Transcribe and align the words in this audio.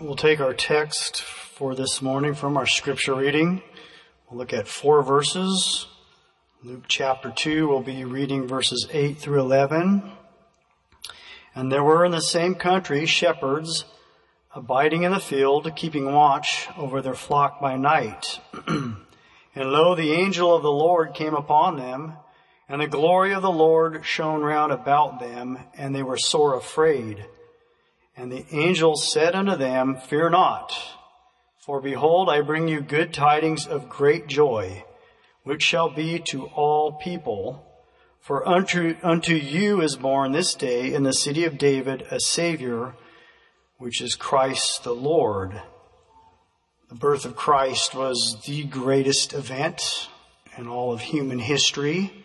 We'll 0.00 0.14
take 0.14 0.38
our 0.38 0.54
text 0.54 1.22
for 1.22 1.74
this 1.74 2.00
morning 2.00 2.34
from 2.34 2.56
our 2.56 2.66
scripture 2.66 3.16
reading. 3.16 3.62
We'll 4.30 4.38
look 4.38 4.52
at 4.52 4.68
four 4.68 5.02
verses. 5.02 5.88
Luke 6.62 6.84
chapter 6.86 7.32
2, 7.34 7.66
we'll 7.66 7.82
be 7.82 8.04
reading 8.04 8.46
verses 8.46 8.86
8 8.92 9.18
through 9.18 9.40
11. 9.40 10.08
And 11.52 11.72
there 11.72 11.82
were 11.82 12.04
in 12.04 12.12
the 12.12 12.20
same 12.20 12.54
country 12.54 13.06
shepherds 13.06 13.86
abiding 14.54 15.02
in 15.02 15.10
the 15.10 15.18
field, 15.18 15.68
keeping 15.74 16.12
watch 16.12 16.68
over 16.76 17.02
their 17.02 17.14
flock 17.14 17.60
by 17.60 17.76
night. 17.76 18.38
and 18.68 18.96
lo, 19.56 19.96
the 19.96 20.12
angel 20.12 20.54
of 20.54 20.62
the 20.62 20.70
Lord 20.70 21.12
came 21.12 21.34
upon 21.34 21.76
them, 21.76 22.12
and 22.68 22.80
the 22.80 22.86
glory 22.86 23.34
of 23.34 23.42
the 23.42 23.50
Lord 23.50 24.06
shone 24.06 24.42
round 24.42 24.70
about 24.70 25.18
them, 25.18 25.58
and 25.74 25.92
they 25.92 26.04
were 26.04 26.18
sore 26.18 26.56
afraid. 26.56 27.26
And 28.18 28.32
the 28.32 28.44
angel 28.50 28.96
said 28.96 29.36
unto 29.36 29.54
them, 29.54 29.94
Fear 29.94 30.30
not, 30.30 30.76
for 31.56 31.80
behold, 31.80 32.28
I 32.28 32.40
bring 32.40 32.66
you 32.66 32.80
good 32.80 33.14
tidings 33.14 33.64
of 33.64 33.88
great 33.88 34.26
joy, 34.26 34.84
which 35.44 35.62
shall 35.62 35.88
be 35.88 36.18
to 36.30 36.46
all 36.46 36.94
people. 36.94 37.64
For 38.20 38.46
unto, 38.46 38.96
unto 39.04 39.34
you 39.34 39.80
is 39.80 39.94
born 39.94 40.32
this 40.32 40.54
day 40.54 40.92
in 40.92 41.04
the 41.04 41.12
city 41.12 41.44
of 41.44 41.58
David 41.58 42.08
a 42.10 42.18
Savior, 42.18 42.96
which 43.78 44.00
is 44.00 44.16
Christ 44.16 44.82
the 44.82 44.96
Lord. 44.96 45.62
The 46.88 46.96
birth 46.96 47.24
of 47.24 47.36
Christ 47.36 47.94
was 47.94 48.42
the 48.44 48.64
greatest 48.64 49.32
event 49.32 50.08
in 50.56 50.66
all 50.66 50.92
of 50.92 51.02
human 51.02 51.38
history. 51.38 52.24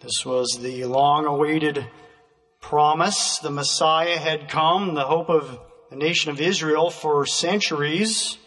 This 0.00 0.26
was 0.26 0.58
the 0.60 0.84
long 0.86 1.24
awaited 1.24 1.86
promise. 2.62 3.38
The 3.38 3.50
Messiah 3.50 4.16
had 4.16 4.48
come, 4.48 4.94
the 4.94 5.04
hope 5.04 5.28
of 5.28 5.58
the 5.90 5.96
nation 5.96 6.30
of 6.30 6.40
Israel 6.40 6.88
for 6.88 7.26
centuries. 7.26 8.38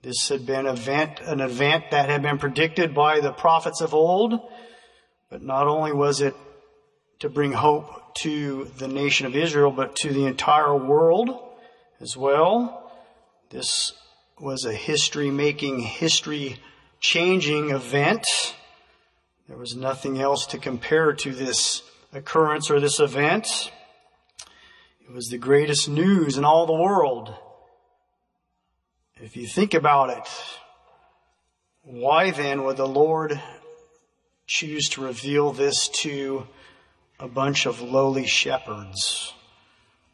This 0.00 0.30
had 0.30 0.46
been 0.46 0.66
event, 0.66 1.20
an 1.20 1.40
event 1.40 1.90
that 1.90 2.08
had 2.08 2.22
been 2.22 2.38
predicted 2.38 2.94
by 2.94 3.20
the 3.20 3.32
prophets 3.32 3.82
of 3.82 3.92
old. 3.92 4.40
But 5.28 5.42
not 5.42 5.66
only 5.66 5.92
was 5.92 6.22
it 6.22 6.34
to 7.18 7.28
bring 7.28 7.52
hope 7.52 8.14
to 8.16 8.64
the 8.78 8.88
nation 8.88 9.26
of 9.26 9.36
Israel, 9.36 9.70
but 9.70 9.96
to 9.96 10.12
the 10.12 10.24
entire 10.26 10.74
world 10.74 11.30
as 12.00 12.16
well. 12.16 12.90
This 13.50 13.92
was 14.40 14.64
a 14.64 14.72
history 14.72 15.30
making, 15.30 15.80
history 15.80 16.56
changing 17.00 17.70
event. 17.70 18.26
There 19.46 19.56
was 19.56 19.76
nothing 19.76 20.20
else 20.20 20.46
to 20.46 20.58
compare 20.58 21.12
to 21.12 21.32
this 21.32 21.82
occurrence 22.12 22.70
or 22.70 22.78
this 22.78 23.00
event. 23.00 23.72
It 25.00 25.12
was 25.12 25.28
the 25.28 25.38
greatest 25.38 25.88
news 25.88 26.36
in 26.36 26.44
all 26.44 26.66
the 26.66 26.72
world. 26.72 27.34
If 29.16 29.36
you 29.36 29.46
think 29.46 29.74
about 29.74 30.10
it, 30.10 30.28
why 31.82 32.30
then 32.30 32.64
would 32.64 32.76
the 32.76 32.86
Lord 32.86 33.40
choose 34.46 34.88
to 34.90 35.02
reveal 35.02 35.52
this 35.52 35.88
to 35.88 36.46
a 37.18 37.28
bunch 37.28 37.66
of 37.66 37.80
lowly 37.80 38.26
shepherds 38.26 39.32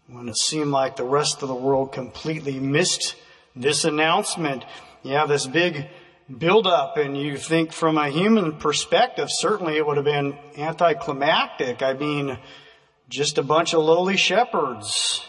when 0.06 0.28
it 0.28 0.38
seemed 0.38 0.70
like 0.70 0.96
the 0.96 1.04
rest 1.04 1.42
of 1.42 1.48
the 1.48 1.54
world 1.54 1.92
completely 1.92 2.60
missed 2.60 3.16
this 3.56 3.84
announcement? 3.84 4.64
You 5.02 5.12
have 5.14 5.28
this 5.28 5.46
big 5.46 5.88
build 6.36 6.66
up 6.66 6.96
and 6.96 7.16
you 7.16 7.36
think 7.36 7.72
from 7.72 7.96
a 7.96 8.10
human 8.10 8.56
perspective, 8.58 9.28
certainly 9.30 9.76
it 9.76 9.86
would 9.86 9.96
have 9.96 10.04
been 10.04 10.36
anticlimactic. 10.56 11.82
I 11.82 11.94
mean, 11.94 12.38
just 13.08 13.38
a 13.38 13.42
bunch 13.42 13.74
of 13.74 13.82
lowly 13.82 14.16
shepherds. 14.16 15.24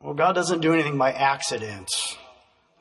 Well, 0.00 0.14
God 0.14 0.32
doesn't 0.32 0.60
do 0.60 0.72
anything 0.72 0.96
by 0.96 1.12
accident. 1.12 1.90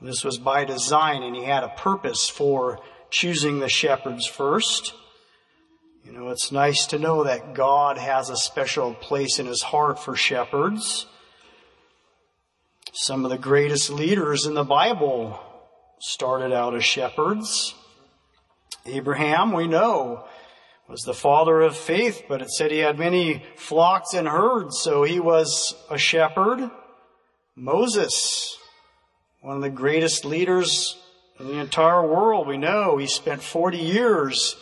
This 0.01 0.23
was 0.23 0.37
by 0.37 0.65
design 0.65 1.21
and 1.23 1.35
he 1.35 1.43
had 1.43 1.63
a 1.63 1.69
purpose 1.69 2.29
for 2.29 2.79
choosing 3.09 3.59
the 3.59 3.69
shepherds 3.69 4.25
first. 4.25 4.93
You 6.05 6.13
know, 6.13 6.29
it's 6.29 6.51
nice 6.51 6.87
to 6.87 6.97
know 6.97 7.25
that 7.25 7.53
God 7.53 7.97
has 7.97 8.29
a 8.29 8.37
special 8.37 8.95
place 8.95 9.37
in 9.37 9.45
his 9.45 9.61
heart 9.61 9.99
for 9.99 10.15
shepherds. 10.15 11.05
Some 12.93 13.23
of 13.23 13.29
the 13.29 13.37
greatest 13.37 13.91
leaders 13.91 14.45
in 14.45 14.55
the 14.55 14.63
Bible 14.63 15.39
started 16.01 16.51
out 16.51 16.75
as 16.75 16.83
shepherds. 16.83 17.75
Abraham, 18.85 19.53
we 19.53 19.67
know, 19.67 20.25
was 20.89 21.03
the 21.03 21.13
father 21.13 21.61
of 21.61 21.77
faith, 21.77 22.23
but 22.27 22.41
it 22.41 22.49
said 22.49 22.71
he 22.71 22.79
had 22.79 22.97
many 22.97 23.43
flocks 23.55 24.13
and 24.13 24.27
herds, 24.27 24.79
so 24.79 25.03
he 25.03 25.19
was 25.19 25.75
a 25.89 25.97
shepherd. 25.97 26.69
Moses, 27.55 28.57
one 29.41 29.55
of 29.57 29.61
the 29.61 29.69
greatest 29.69 30.25
leaders 30.25 30.97
in 31.39 31.47
the 31.47 31.59
entire 31.59 32.05
world, 32.05 32.47
we 32.47 32.57
know, 32.57 32.97
he 32.97 33.07
spent 33.07 33.43
40 33.43 33.77
years 33.77 34.55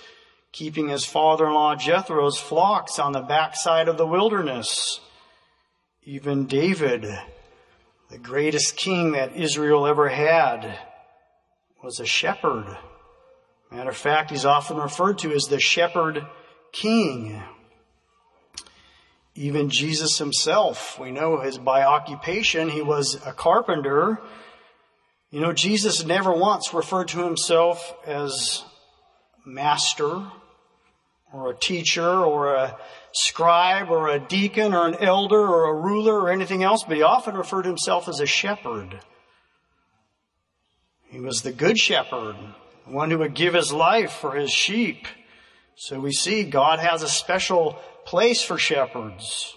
keeping 0.52 0.90
his 0.90 1.06
father-in-law 1.06 1.76
Jethro's 1.76 2.38
flocks 2.38 3.00
on 3.00 3.14
the 3.14 3.22
backside 3.22 3.88
of 3.88 3.98
the 3.98 4.08
wilderness. 4.08 5.00
Even 6.04 6.48
David, 6.48 7.06
the 8.10 8.18
greatest 8.18 8.76
king 8.76 9.12
that 9.12 9.36
Israel 9.36 9.86
ever 9.86 10.10
had, 10.10 10.78
was 11.84 12.00
a 12.00 12.06
shepherd. 12.06 12.78
Matter 13.72 13.90
of 13.90 13.98
fact, 13.98 14.32
he's 14.32 14.46
often 14.46 14.78
referred 14.78 15.20
to 15.20 15.32
as 15.32 15.44
the 15.44 15.60
shepherd 15.60 16.26
king. 16.72 17.42
Even 19.36 19.70
Jesus 19.70 20.18
himself, 20.18 21.00
we 21.00 21.12
know 21.12 21.40
his 21.40 21.58
by 21.58 21.84
occupation, 21.84 22.70
he 22.70 22.82
was 22.82 23.22
a 23.26 23.32
carpenter. 23.32 24.20
You 25.32 25.40
know, 25.40 25.54
Jesus 25.54 26.04
never 26.04 26.34
once 26.34 26.74
referred 26.74 27.10
to 27.10 27.24
himself 27.24 27.94
as 28.06 28.64
master 29.46 30.24
or 31.32 31.52
a 31.52 31.56
teacher 31.56 32.10
or 32.10 32.56
a 32.56 32.78
scribe 33.14 33.90
or 33.90 34.10
a 34.10 34.20
deacon 34.20 34.74
or 34.74 34.88
an 34.88 34.96
elder 34.96 35.40
or 35.40 35.70
a 35.70 35.76
ruler 35.76 36.20
or 36.20 36.32
anything 36.32 36.64
else, 36.64 36.84
but 36.84 36.98
he 36.98 37.04
often 37.04 37.36
referred 37.36 37.64
to 37.64 37.70
himself 37.70 38.10
as 38.10 38.20
a 38.20 38.26
shepherd. 38.26 39.00
He 41.10 41.20
was 41.20 41.42
the 41.42 41.52
good 41.52 41.78
shepherd, 41.78 42.36
one 42.86 43.10
who 43.10 43.18
would 43.18 43.34
give 43.34 43.56
his 43.56 43.74
life 43.74 44.12
for 44.12 44.36
his 44.36 44.52
sheep. 44.52 45.08
So 45.76 46.00
we 46.00 46.12
see 46.12 46.44
God 46.44 46.80
has 46.80 47.02
a 47.02 47.10
special 47.10 47.80
place 48.06 48.44
for 48.44 48.58
shepherds. 48.60 49.56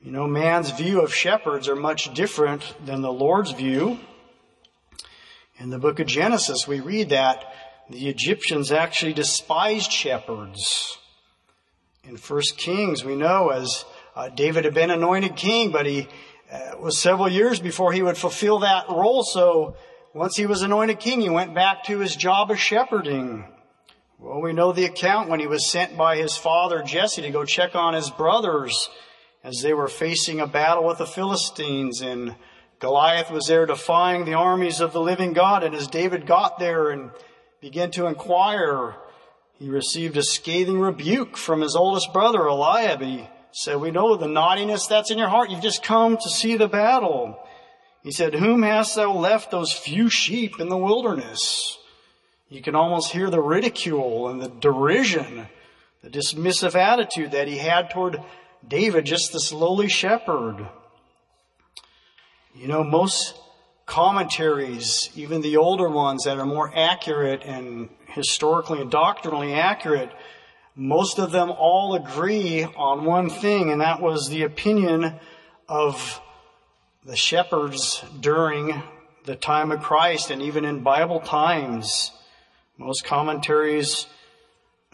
You 0.00 0.12
know, 0.12 0.26
man's 0.26 0.70
view 0.70 1.00
of 1.00 1.14
shepherds 1.14 1.68
are 1.68 1.76
much 1.76 2.14
different 2.14 2.62
than 2.84 3.02
the 3.02 3.12
Lord's 3.12 3.50
view. 3.50 3.98
In 5.58 5.70
the 5.70 5.78
book 5.78 5.98
of 5.98 6.06
Genesis, 6.06 6.68
we 6.68 6.80
read 6.80 7.08
that 7.10 7.44
the 7.90 8.08
Egyptians 8.08 8.70
actually 8.70 9.12
despised 9.12 9.90
shepherds. 9.90 10.98
In 12.04 12.16
First 12.16 12.56
Kings, 12.56 13.04
we 13.04 13.16
know 13.16 13.48
as 13.48 13.84
uh, 14.14 14.28
David 14.28 14.64
had 14.64 14.74
been 14.74 14.90
anointed 14.90 15.36
king, 15.36 15.72
but 15.72 15.86
he 15.86 16.08
uh, 16.50 16.76
was 16.78 16.98
several 16.98 17.28
years 17.28 17.60
before 17.60 17.92
he 17.92 18.02
would 18.02 18.16
fulfill 18.16 18.60
that 18.60 18.88
role. 18.88 19.22
So 19.22 19.76
once 20.14 20.36
he 20.36 20.46
was 20.46 20.62
anointed 20.62 21.00
king, 21.00 21.20
he 21.20 21.30
went 21.30 21.54
back 21.54 21.84
to 21.84 21.98
his 21.98 22.14
job 22.14 22.50
of 22.50 22.58
shepherding. 22.58 23.44
Well, 24.18 24.40
we 24.40 24.52
know 24.52 24.72
the 24.72 24.84
account 24.84 25.28
when 25.28 25.40
he 25.40 25.46
was 25.46 25.70
sent 25.70 25.96
by 25.96 26.16
his 26.16 26.36
father 26.36 26.82
Jesse 26.82 27.22
to 27.22 27.30
go 27.30 27.44
check 27.44 27.74
on 27.74 27.94
his 27.94 28.10
brothers 28.10 28.88
as 29.42 29.62
they 29.62 29.72
were 29.72 29.88
facing 29.88 30.38
a 30.38 30.46
battle 30.46 30.84
with 30.84 30.98
the 30.98 31.06
Philistines 31.06 32.00
and 32.00 32.36
Goliath 32.78 33.30
was 33.30 33.46
there 33.46 33.64
defying 33.64 34.24
the 34.24 34.34
armies 34.34 34.80
of 34.80 34.92
the 34.92 35.00
living 35.00 35.32
God. 35.32 35.64
And 35.64 35.74
as 35.74 35.86
David 35.86 36.26
got 36.26 36.58
there 36.58 36.90
and 36.90 37.10
began 37.60 37.90
to 37.92 38.06
inquire, 38.06 38.96
he 39.54 39.68
received 39.68 40.16
a 40.16 40.22
scathing 40.22 40.80
rebuke 40.80 41.36
from 41.36 41.60
his 41.60 41.76
oldest 41.76 42.12
brother 42.12 42.46
Eliab. 42.46 43.00
He 43.00 43.28
said, 43.52 43.80
we 43.80 43.92
know 43.92 44.16
the 44.16 44.26
naughtiness 44.26 44.86
that's 44.86 45.10
in 45.10 45.18
your 45.18 45.28
heart. 45.28 45.50
You've 45.50 45.62
just 45.62 45.84
come 45.84 46.16
to 46.16 46.28
see 46.28 46.56
the 46.56 46.68
battle. 46.68 47.38
He 48.02 48.10
said, 48.10 48.34
Whom 48.34 48.62
hast 48.62 48.96
thou 48.96 49.12
left 49.12 49.50
those 49.50 49.72
few 49.72 50.10
sheep 50.10 50.58
in 50.58 50.68
the 50.68 50.76
wilderness? 50.76 51.78
You 52.48 52.60
can 52.60 52.74
almost 52.74 53.12
hear 53.12 53.30
the 53.30 53.40
ridicule 53.40 54.28
and 54.28 54.42
the 54.42 54.48
derision, 54.48 55.46
the 56.02 56.10
dismissive 56.10 56.74
attitude 56.74 57.30
that 57.30 57.48
he 57.48 57.58
had 57.58 57.90
toward 57.90 58.20
David, 58.66 59.06
just 59.06 59.32
this 59.32 59.52
lowly 59.52 59.88
shepherd. 59.88 60.68
You 62.54 62.68
know, 62.68 62.84
most 62.84 63.34
commentaries, 63.86 65.10
even 65.14 65.40
the 65.40 65.56
older 65.56 65.88
ones 65.88 66.24
that 66.24 66.38
are 66.38 66.46
more 66.46 66.72
accurate 66.76 67.42
and 67.44 67.88
historically 68.06 68.80
and 68.80 68.90
doctrinally 68.90 69.54
accurate, 69.54 70.10
most 70.74 71.18
of 71.18 71.32
them 71.32 71.50
all 71.50 71.94
agree 71.94 72.64
on 72.64 73.04
one 73.04 73.30
thing, 73.30 73.70
and 73.70 73.80
that 73.80 74.00
was 74.00 74.28
the 74.28 74.42
opinion 74.42 75.18
of 75.68 76.20
the 77.04 77.16
shepherds 77.16 78.04
during 78.20 78.80
the 79.24 79.34
time 79.34 79.72
of 79.72 79.82
Christ 79.82 80.30
and 80.30 80.40
even 80.40 80.64
in 80.64 80.82
Bible 80.82 81.20
times. 81.20 82.12
Most 82.78 83.04
commentaries 83.04 84.06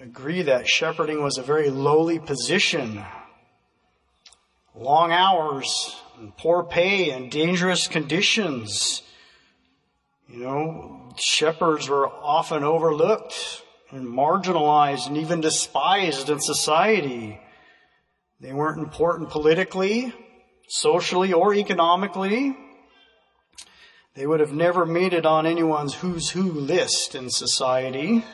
agree 0.01 0.43
that 0.43 0.69
shepherding 0.69 1.23
was 1.23 1.37
a 1.37 1.43
very 1.43 1.69
lowly 1.69 2.19
position. 2.19 3.05
Long 4.75 5.13
hours, 5.13 5.97
and 6.19 6.35
poor 6.37 6.65
pay 6.65 7.11
and 7.11 7.31
dangerous 7.31 7.89
conditions. 7.89 9.03
You 10.29 10.45
know, 10.45 11.13
shepherds 11.17 11.89
were 11.89 12.09
often 12.09 12.65
overlooked 12.65 13.63
and 13.91 14.07
marginalized 14.07 15.09
and 15.09 15.17
even 15.17 15.41
despised 15.41 16.31
in 16.31 16.41
society. 16.41 17.39
They 18.41 18.53
weren't 18.53 18.79
important 18.79 19.31
politically, 19.31 20.15
socially, 20.69 21.33
or 21.33 21.55
economically. 21.55 22.57
They 24.15 24.27
would 24.27 24.41
have 24.41 24.53
never 24.53 24.85
made 24.85 25.13
it 25.13 25.27
on 25.27 25.47
anyone's 25.47 25.95
who's 25.95 26.31
who 26.31 26.43
list 26.43 27.15
in 27.15 27.31
society. 27.31 28.25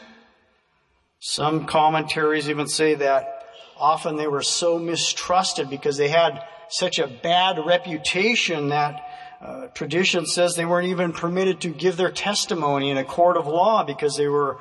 Some 1.21 1.67
commentaries 1.67 2.51
even 2.51 2.69
say 2.69 2.95
that 2.97 3.45
often 3.77 4.17
they 4.17 4.27
were 4.27 4.43
so 4.43 4.79
mistrusted 4.79 5.71
because 5.71 5.97
they 5.97 6.09
had 6.09 6.43
such 6.69 6.99
a 6.99 7.07
bad 7.07 7.59
reputation 7.65 8.71
that 8.71 9.01
uh, 9.41 9.67
tradition 9.69 10.27
says 10.27 10.55
they 10.55 10.65
weren't 10.65 10.89
even 10.89 11.13
permitted 11.13 11.61
to 11.61 11.69
give 11.69 11.97
their 11.97 12.11
testimony 12.11 12.91
in 12.91 12.97
a 12.97 13.05
court 13.05 13.37
of 13.37 13.47
law 13.47 13.85
because 13.85 14.17
they 14.17 14.27
were 14.27 14.59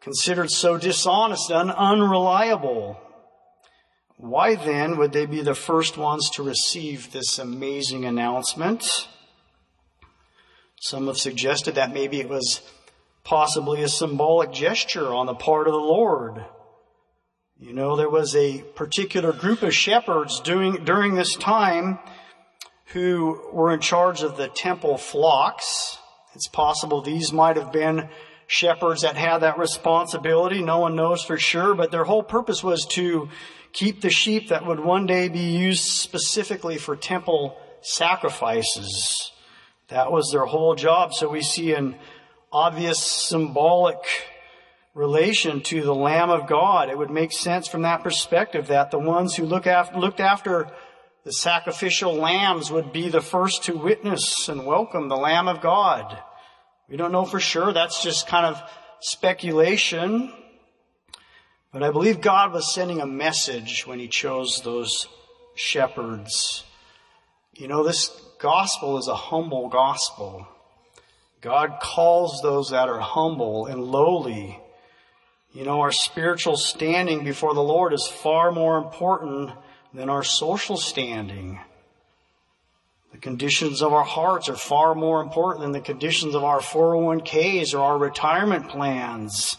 considered 0.00 0.50
so 0.50 0.76
dishonest 0.76 1.50
and 1.50 1.70
unreliable. 1.70 3.00
Why 4.18 4.56
then 4.56 4.98
would 4.98 5.12
they 5.12 5.26
be 5.26 5.42
the 5.42 5.54
first 5.54 5.96
ones 5.96 6.28
to 6.30 6.42
receive 6.42 7.12
this 7.12 7.38
amazing 7.38 8.04
announcement? 8.04 9.08
Some 10.80 11.06
have 11.06 11.18
suggested 11.18 11.76
that 11.76 11.94
maybe 11.94 12.18
it 12.18 12.28
was 12.28 12.60
possibly 13.22 13.80
a 13.80 13.88
symbolic 13.88 14.52
gesture 14.52 15.14
on 15.14 15.26
the 15.26 15.36
part 15.36 15.68
of 15.68 15.72
the 15.72 15.78
Lord. 15.78 16.44
You 17.60 17.72
know, 17.72 17.94
there 17.94 18.10
was 18.10 18.34
a 18.34 18.62
particular 18.74 19.32
group 19.32 19.62
of 19.62 19.72
shepherds 19.72 20.40
doing, 20.40 20.84
during 20.84 21.14
this 21.14 21.36
time 21.36 22.00
who 22.86 23.40
were 23.52 23.72
in 23.72 23.78
charge 23.78 24.22
of 24.22 24.36
the 24.36 24.48
temple 24.48 24.98
flocks. 24.98 25.96
It's 26.34 26.48
possible 26.48 27.02
these 27.02 27.32
might 27.32 27.56
have 27.56 27.70
been 27.70 28.08
shepherds 28.48 29.02
that 29.02 29.14
had 29.14 29.38
that 29.38 29.58
responsibility. 29.58 30.62
No 30.62 30.80
one 30.80 30.96
knows 30.96 31.22
for 31.22 31.38
sure, 31.38 31.74
but 31.74 31.92
their 31.92 32.04
whole 32.04 32.22
purpose 32.24 32.64
was 32.64 32.84
to 32.92 33.28
keep 33.72 34.00
the 34.00 34.10
sheep 34.10 34.48
that 34.48 34.66
would 34.66 34.80
one 34.80 35.06
day 35.06 35.28
be 35.28 35.38
used 35.38 35.84
specifically 35.84 36.78
for 36.78 36.96
temple 36.96 37.56
sacrifices. 37.82 39.30
That 39.88 40.10
was 40.10 40.30
their 40.32 40.46
whole 40.46 40.74
job. 40.74 41.12
So 41.12 41.28
we 41.28 41.42
see 41.42 41.74
an 41.74 41.96
obvious 42.50 42.98
symbolic 42.98 43.98
relation 44.94 45.60
to 45.64 45.82
the 45.82 45.94
Lamb 45.94 46.30
of 46.30 46.48
God. 46.48 46.88
It 46.88 46.96
would 46.96 47.10
make 47.10 47.32
sense 47.32 47.68
from 47.68 47.82
that 47.82 48.02
perspective 48.02 48.68
that 48.68 48.90
the 48.90 48.98
ones 48.98 49.36
who 49.36 49.44
look 49.44 49.66
after, 49.66 49.98
looked 49.98 50.20
after 50.20 50.70
the 51.24 51.32
sacrificial 51.32 52.14
lambs 52.14 52.70
would 52.70 52.92
be 52.92 53.10
the 53.10 53.20
first 53.20 53.64
to 53.64 53.76
witness 53.76 54.48
and 54.48 54.64
welcome 54.64 55.08
the 55.08 55.16
Lamb 55.16 55.48
of 55.48 55.60
God. 55.60 56.18
We 56.88 56.96
don't 56.96 57.12
know 57.12 57.24
for 57.24 57.40
sure. 57.40 57.72
That's 57.72 58.02
just 58.02 58.26
kind 58.26 58.46
of 58.46 58.62
speculation. 59.00 60.32
But 61.72 61.82
I 61.82 61.90
believe 61.90 62.20
God 62.20 62.52
was 62.52 62.72
sending 62.72 63.00
a 63.00 63.06
message 63.06 63.86
when 63.86 63.98
He 63.98 64.08
chose 64.08 64.62
those 64.62 65.06
shepherds. 65.54 66.64
You 67.52 67.68
know, 67.68 67.84
this 67.84 68.10
gospel 68.38 68.98
is 68.98 69.08
a 69.08 69.14
humble 69.14 69.68
gospel. 69.68 70.46
God 71.40 71.78
calls 71.80 72.40
those 72.42 72.70
that 72.70 72.88
are 72.88 73.00
humble 73.00 73.66
and 73.66 73.84
lowly. 73.84 74.58
You 75.52 75.64
know, 75.64 75.80
our 75.80 75.92
spiritual 75.92 76.56
standing 76.56 77.24
before 77.24 77.54
the 77.54 77.62
Lord 77.62 77.92
is 77.92 78.06
far 78.06 78.50
more 78.50 78.78
important 78.78 79.50
than 79.92 80.08
our 80.08 80.22
social 80.24 80.76
standing. 80.76 81.60
The 83.18 83.22
conditions 83.22 83.82
of 83.82 83.92
our 83.92 84.04
hearts 84.04 84.48
are 84.48 84.54
far 84.54 84.94
more 84.94 85.20
important 85.20 85.62
than 85.62 85.72
the 85.72 85.80
conditions 85.80 86.36
of 86.36 86.44
our 86.44 86.60
401ks 86.60 87.74
or 87.74 87.80
our 87.80 87.98
retirement 87.98 88.68
plans. 88.68 89.56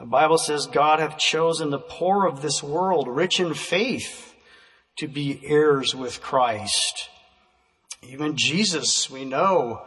The 0.00 0.06
Bible 0.06 0.38
says 0.38 0.68
God 0.68 0.98
hath 0.98 1.18
chosen 1.18 1.68
the 1.68 1.78
poor 1.78 2.26
of 2.26 2.40
this 2.40 2.62
world, 2.62 3.08
rich 3.08 3.40
in 3.40 3.52
faith, 3.52 4.34
to 4.96 5.06
be 5.06 5.38
heirs 5.44 5.94
with 5.94 6.22
Christ. 6.22 7.10
Even 8.08 8.38
Jesus, 8.38 9.10
we 9.10 9.26
know, 9.26 9.82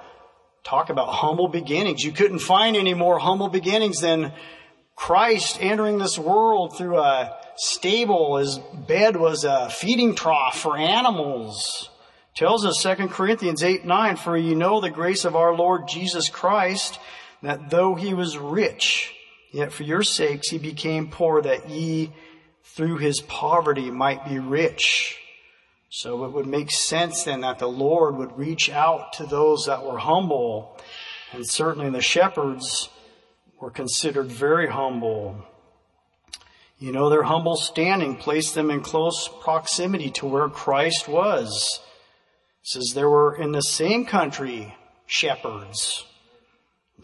talk 0.64 0.92
about 0.92 1.08
humble 1.08 1.48
beginnings. 1.48 2.04
You 2.04 2.12
couldn't 2.12 2.38
find 2.38 2.78
any 2.78 2.94
more 2.94 3.18
humble 3.18 3.50
beginnings 3.50 4.00
than 4.02 4.32
Christ 4.96 5.58
entering 5.60 5.98
this 5.98 6.20
world 6.20 6.78
through 6.78 7.00
a 7.00 7.36
stable. 7.56 8.38
His 8.38 8.60
bed 8.88 9.16
was 9.16 9.44
a 9.44 9.72
feeding 9.72 10.14
trough 10.14 10.60
for 10.60 10.78
animals. 10.78 11.90
Tells 12.36 12.66
us 12.66 12.84
2 12.84 13.08
Corinthians 13.08 13.64
8, 13.64 13.86
9, 13.86 14.16
for 14.18 14.36
ye 14.36 14.56
know 14.56 14.82
the 14.82 14.90
grace 14.90 15.24
of 15.24 15.38
our 15.38 15.56
Lord 15.56 15.88
Jesus 15.88 16.28
Christ, 16.28 17.00
that 17.42 17.70
though 17.70 17.96
he 17.96 18.14
was 18.14 18.38
rich, 18.38 19.14
yet 19.54 19.72
for 19.72 19.84
your 19.84 20.04
sakes 20.04 20.50
he 20.50 20.58
became 20.58 21.10
poor, 21.10 21.42
that 21.42 21.70
ye 21.70 22.12
through 22.64 22.98
his 22.98 23.22
poverty 23.22 23.90
might 23.90 24.28
be 24.28 24.38
rich. 24.38 25.18
So 25.90 26.26
it 26.26 26.34
would 26.34 26.46
make 26.46 26.72
sense 26.72 27.24
then 27.24 27.40
that 27.40 27.60
the 27.60 27.70
Lord 27.70 28.18
would 28.18 28.38
reach 28.38 28.70
out 28.70 29.14
to 29.14 29.26
those 29.26 29.66
that 29.68 29.86
were 29.86 30.00
humble. 30.00 30.78
And 31.32 31.48
certainly 31.48 31.90
the 31.90 32.02
shepherds 32.02 32.90
were 33.62 33.72
considered 33.72 34.28
very 34.28 34.68
humble. 34.68 35.38
You 36.80 36.92
know, 36.92 37.10
their 37.10 37.24
humble 37.24 37.56
standing 37.56 38.18
placed 38.18 38.56
them 38.56 38.70
in 38.70 38.82
close 38.82 39.30
proximity 39.42 40.10
to 40.12 40.26
where 40.26 40.50
Christ 40.50 41.08
was. 41.08 41.80
Says 42.66 42.94
there 42.96 43.10
were 43.12 43.36
in 43.36 43.52
the 43.52 43.62
same 43.62 44.06
country 44.06 44.76
shepherds. 45.06 46.04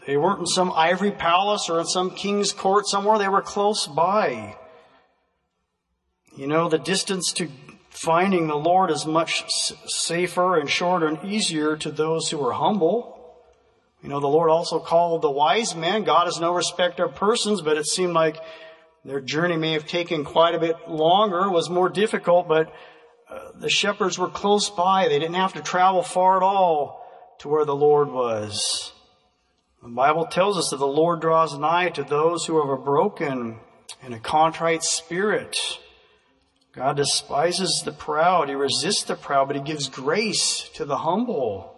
They 0.08 0.16
weren't 0.16 0.40
in 0.40 0.46
some 0.46 0.72
ivory 0.72 1.12
palace 1.12 1.70
or 1.70 1.78
in 1.78 1.86
some 1.86 2.10
king's 2.10 2.50
court 2.50 2.88
somewhere. 2.88 3.16
They 3.16 3.28
were 3.28 3.42
close 3.42 3.86
by. 3.86 4.56
You 6.36 6.48
know, 6.48 6.68
the 6.68 6.80
distance 6.80 7.30
to 7.34 7.48
finding 7.90 8.48
the 8.48 8.56
Lord 8.56 8.90
is 8.90 9.06
much 9.06 9.44
safer 9.86 10.56
and 10.56 10.68
shorter 10.68 11.06
and 11.06 11.24
easier 11.24 11.76
to 11.76 11.92
those 11.92 12.28
who 12.28 12.44
are 12.44 12.54
humble. 12.54 13.36
You 14.02 14.08
know, 14.08 14.18
the 14.18 14.26
Lord 14.26 14.50
also 14.50 14.80
called 14.80 15.22
the 15.22 15.30
wise 15.30 15.76
men. 15.76 16.02
God 16.02 16.26
is 16.26 16.40
no 16.40 16.52
respecter 16.52 17.04
of 17.04 17.14
persons, 17.14 17.62
but 17.62 17.76
it 17.76 17.86
seemed 17.86 18.14
like 18.14 18.36
their 19.04 19.20
journey 19.20 19.56
may 19.56 19.74
have 19.74 19.86
taken 19.86 20.24
quite 20.24 20.56
a 20.56 20.58
bit 20.58 20.88
longer, 20.88 21.48
was 21.48 21.70
more 21.70 21.88
difficult, 21.88 22.48
but 22.48 22.74
the 23.54 23.70
shepherds 23.70 24.18
were 24.18 24.28
close 24.28 24.70
by. 24.70 25.08
They 25.08 25.18
didn't 25.18 25.34
have 25.34 25.54
to 25.54 25.62
travel 25.62 26.02
far 26.02 26.36
at 26.36 26.42
all 26.42 27.04
to 27.38 27.48
where 27.48 27.64
the 27.64 27.74
Lord 27.74 28.10
was. 28.10 28.92
The 29.82 29.88
Bible 29.88 30.26
tells 30.26 30.56
us 30.56 30.70
that 30.70 30.76
the 30.76 30.86
Lord 30.86 31.20
draws 31.20 31.58
nigh 31.58 31.88
to 31.90 32.04
those 32.04 32.46
who 32.46 32.60
have 32.60 32.70
a 32.70 32.82
broken 32.82 33.58
and 34.02 34.14
a 34.14 34.20
contrite 34.20 34.84
spirit. 34.84 35.56
God 36.72 36.96
despises 36.96 37.82
the 37.84 37.92
proud. 37.92 38.48
He 38.48 38.54
resists 38.54 39.04
the 39.04 39.16
proud, 39.16 39.48
but 39.48 39.56
he 39.56 39.62
gives 39.62 39.88
grace 39.88 40.68
to 40.74 40.84
the 40.84 40.98
humble. 40.98 41.68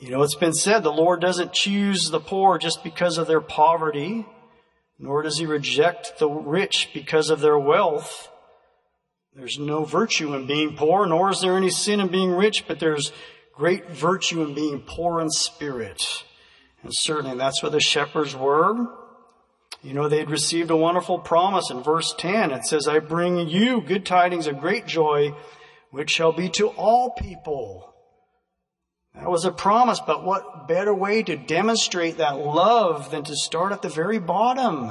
You 0.00 0.10
know, 0.10 0.22
it's 0.22 0.34
been 0.34 0.54
said 0.54 0.82
the 0.82 0.92
Lord 0.92 1.20
doesn't 1.20 1.52
choose 1.52 2.10
the 2.10 2.20
poor 2.20 2.58
just 2.58 2.82
because 2.82 3.18
of 3.18 3.26
their 3.26 3.40
poverty, 3.40 4.26
nor 4.98 5.22
does 5.22 5.38
he 5.38 5.46
reject 5.46 6.18
the 6.18 6.28
rich 6.28 6.90
because 6.94 7.30
of 7.30 7.40
their 7.40 7.58
wealth. 7.58 8.30
There's 9.38 9.56
no 9.56 9.84
virtue 9.84 10.34
in 10.34 10.48
being 10.48 10.74
poor, 10.74 11.06
nor 11.06 11.30
is 11.30 11.40
there 11.40 11.56
any 11.56 11.70
sin 11.70 12.00
in 12.00 12.08
being 12.08 12.32
rich, 12.32 12.64
but 12.66 12.80
there's 12.80 13.12
great 13.54 13.88
virtue 13.88 14.42
in 14.42 14.52
being 14.52 14.80
poor 14.80 15.20
in 15.20 15.30
spirit. 15.30 16.02
And 16.82 16.90
certainly 16.92 17.36
that's 17.36 17.62
what 17.62 17.70
the 17.70 17.78
shepherds 17.78 18.34
were. 18.34 18.88
You 19.80 19.94
know, 19.94 20.08
they'd 20.08 20.28
received 20.28 20.72
a 20.72 20.76
wonderful 20.76 21.20
promise 21.20 21.70
in 21.70 21.84
verse 21.84 22.12
10. 22.18 22.50
It 22.50 22.64
says, 22.64 22.88
I 22.88 22.98
bring 22.98 23.48
you 23.48 23.80
good 23.80 24.04
tidings 24.04 24.48
of 24.48 24.58
great 24.58 24.88
joy, 24.88 25.36
which 25.92 26.10
shall 26.10 26.32
be 26.32 26.48
to 26.50 26.70
all 26.70 27.10
people. 27.10 27.94
That 29.14 29.30
was 29.30 29.44
a 29.44 29.52
promise, 29.52 30.00
but 30.04 30.24
what 30.24 30.66
better 30.66 30.92
way 30.92 31.22
to 31.22 31.36
demonstrate 31.36 32.16
that 32.16 32.40
love 32.40 33.12
than 33.12 33.22
to 33.22 33.36
start 33.36 33.70
at 33.70 33.82
the 33.82 33.88
very 33.88 34.18
bottom? 34.18 34.90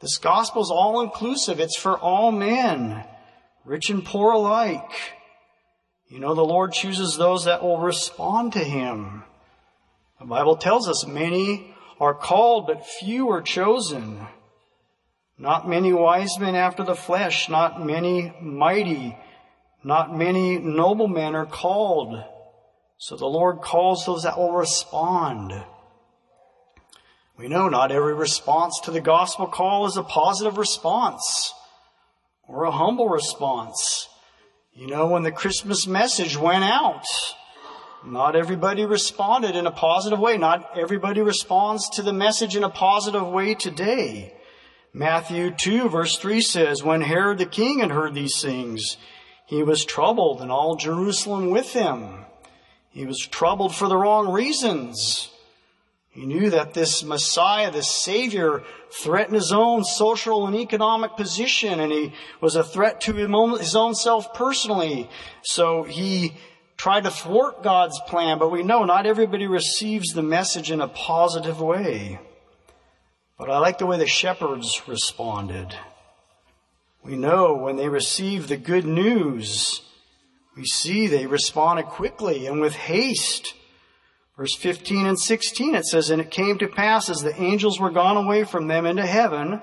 This 0.00 0.16
gospel 0.16 0.62
is 0.62 0.70
all 0.70 1.02
inclusive. 1.02 1.60
It's 1.60 1.78
for 1.78 1.98
all 1.98 2.32
men, 2.32 3.04
rich 3.64 3.90
and 3.90 4.04
poor 4.04 4.32
alike. 4.32 5.12
You 6.08 6.20
know, 6.20 6.34
the 6.34 6.44
Lord 6.44 6.72
chooses 6.72 7.16
those 7.16 7.44
that 7.44 7.62
will 7.62 7.78
respond 7.78 8.52
to 8.52 8.60
Him. 8.60 9.24
The 10.20 10.26
Bible 10.26 10.56
tells 10.56 10.88
us 10.88 11.06
many 11.06 11.74
are 12.00 12.14
called, 12.14 12.66
but 12.66 12.86
few 12.86 13.30
are 13.30 13.42
chosen. 13.42 14.26
Not 15.38 15.68
many 15.68 15.92
wise 15.92 16.38
men 16.38 16.54
after 16.54 16.84
the 16.84 16.94
flesh, 16.94 17.48
not 17.48 17.84
many 17.84 18.32
mighty, 18.40 19.18
not 19.82 20.16
many 20.16 20.58
noblemen 20.58 21.34
are 21.34 21.46
called. 21.46 22.22
So 22.98 23.16
the 23.16 23.26
Lord 23.26 23.60
calls 23.60 24.06
those 24.06 24.22
that 24.22 24.38
will 24.38 24.52
respond. 24.52 25.52
We 27.36 27.48
know 27.48 27.68
not 27.68 27.90
every 27.90 28.14
response 28.14 28.78
to 28.84 28.92
the 28.92 29.00
gospel 29.00 29.48
call 29.48 29.86
is 29.86 29.96
a 29.96 30.04
positive 30.04 30.56
response 30.56 31.52
or 32.48 32.64
a 32.64 32.70
humble 32.70 33.08
response. 33.08 34.08
You 34.72 34.86
know, 34.86 35.06
when 35.06 35.22
the 35.22 35.32
Christmas 35.32 35.86
message 35.86 36.36
went 36.36 36.64
out, 36.64 37.04
not 38.04 38.36
everybody 38.36 38.84
responded 38.84 39.56
in 39.56 39.66
a 39.66 39.70
positive 39.70 40.18
way. 40.18 40.36
Not 40.36 40.76
everybody 40.76 41.22
responds 41.22 41.88
to 41.90 42.02
the 42.02 42.12
message 42.12 42.56
in 42.56 42.64
a 42.64 42.70
positive 42.70 43.26
way 43.26 43.54
today. 43.54 44.34
Matthew 44.92 45.50
2 45.50 45.88
verse 45.88 46.18
3 46.18 46.40
says, 46.40 46.82
When 46.82 47.00
Herod 47.00 47.38
the 47.38 47.46
king 47.46 47.80
had 47.80 47.90
heard 47.90 48.14
these 48.14 48.40
things, 48.40 48.96
he 49.46 49.62
was 49.62 49.84
troubled 49.84 50.40
and 50.40 50.52
all 50.52 50.76
Jerusalem 50.76 51.50
with 51.50 51.72
him. 51.72 52.24
He 52.90 53.06
was 53.06 53.18
troubled 53.18 53.74
for 53.74 53.88
the 53.88 53.96
wrong 53.96 54.30
reasons. 54.30 55.30
He 56.14 56.26
knew 56.26 56.50
that 56.50 56.74
this 56.74 57.02
Messiah, 57.02 57.72
this 57.72 57.90
Savior, 57.90 58.62
threatened 59.02 59.34
his 59.34 59.50
own 59.50 59.82
social 59.82 60.46
and 60.46 60.54
economic 60.54 61.16
position, 61.16 61.80
and 61.80 61.90
he 61.90 62.12
was 62.40 62.54
a 62.54 62.62
threat 62.62 63.00
to 63.02 63.14
his 63.14 63.74
own 63.74 63.94
self 63.96 64.32
personally. 64.32 65.10
So 65.42 65.82
he 65.82 66.34
tried 66.76 67.02
to 67.02 67.10
thwart 67.10 67.64
God's 67.64 68.00
plan, 68.06 68.38
but 68.38 68.52
we 68.52 68.62
know 68.62 68.84
not 68.84 69.06
everybody 69.06 69.48
receives 69.48 70.12
the 70.12 70.22
message 70.22 70.70
in 70.70 70.80
a 70.80 70.86
positive 70.86 71.60
way. 71.60 72.20
But 73.36 73.50
I 73.50 73.58
like 73.58 73.78
the 73.78 73.86
way 73.86 73.98
the 73.98 74.06
shepherds 74.06 74.82
responded. 74.86 75.74
We 77.02 77.16
know 77.16 77.54
when 77.54 77.74
they 77.74 77.88
received 77.88 78.48
the 78.48 78.56
good 78.56 78.86
news, 78.86 79.82
we 80.56 80.64
see 80.64 81.08
they 81.08 81.26
responded 81.26 81.86
quickly 81.86 82.46
and 82.46 82.60
with 82.60 82.74
haste. 82.74 83.54
Verse 84.36 84.56
15 84.56 85.06
and 85.06 85.18
16, 85.18 85.74
it 85.76 85.84
says, 85.84 86.10
And 86.10 86.20
it 86.20 86.30
came 86.30 86.58
to 86.58 86.66
pass 86.66 87.08
as 87.08 87.18
the 87.18 87.40
angels 87.40 87.78
were 87.78 87.90
gone 87.90 88.16
away 88.16 88.44
from 88.44 88.66
them 88.66 88.84
into 88.84 89.06
heaven, 89.06 89.62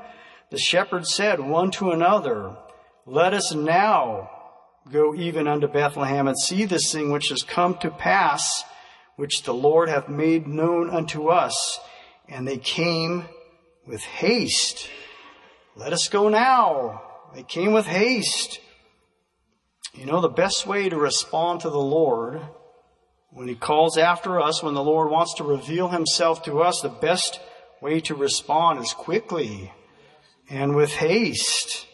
the 0.50 0.58
shepherds 0.58 1.14
said 1.14 1.40
one 1.40 1.72
to 1.72 1.92
another, 1.92 2.56
Let 3.06 3.34
us 3.34 3.54
now 3.54 4.30
go 4.90 5.14
even 5.14 5.48
unto 5.48 5.68
Bethlehem 5.68 6.28
and 6.28 6.40
see 6.40 6.66
this 6.66 6.92
thing 6.92 7.12
which 7.12 7.30
has 7.30 7.44
come 7.44 7.78
to 7.80 7.90
pass, 7.90 8.64
which 9.18 9.44
the 9.44 9.54
Lord 9.54 9.90
hath 9.90 10.08
made 10.08 10.48
known 10.48 10.90
unto 10.90 11.28
us. 11.28 11.80
And 12.30 12.48
they 12.48 12.58
came 12.58 13.26
with 13.86 14.02
haste. 14.02 14.90
Let 15.76 15.92
us 15.92 16.08
go 16.08 16.30
now. 16.30 17.02
They 17.36 17.44
came 17.44 17.74
with 17.74 17.86
haste. 17.86 18.62
You 19.94 20.06
know, 20.06 20.22
the 20.22 20.30
best 20.30 20.66
way 20.66 20.88
to 20.88 20.98
respond 20.98 21.62
to 21.62 21.70
the 21.70 21.78
Lord 21.78 22.42
when 23.32 23.48
He 23.48 23.56
calls 23.56 23.98
after 23.98 24.40
us, 24.40 24.62
when 24.62 24.74
the 24.74 24.84
Lord 24.84 25.10
wants 25.10 25.36
to 25.36 25.44
reveal 25.44 25.90
Himself 25.90 26.44
to 26.44 26.62
us, 26.62 26.82
the 26.82 26.90
best 26.90 27.40
way 27.82 28.00
to 28.02 28.16
respond 28.16 28.80
is 28.80 28.94
quickly 28.94 29.72
and 30.50 30.76
with 30.76 30.92
haste. 30.92 31.88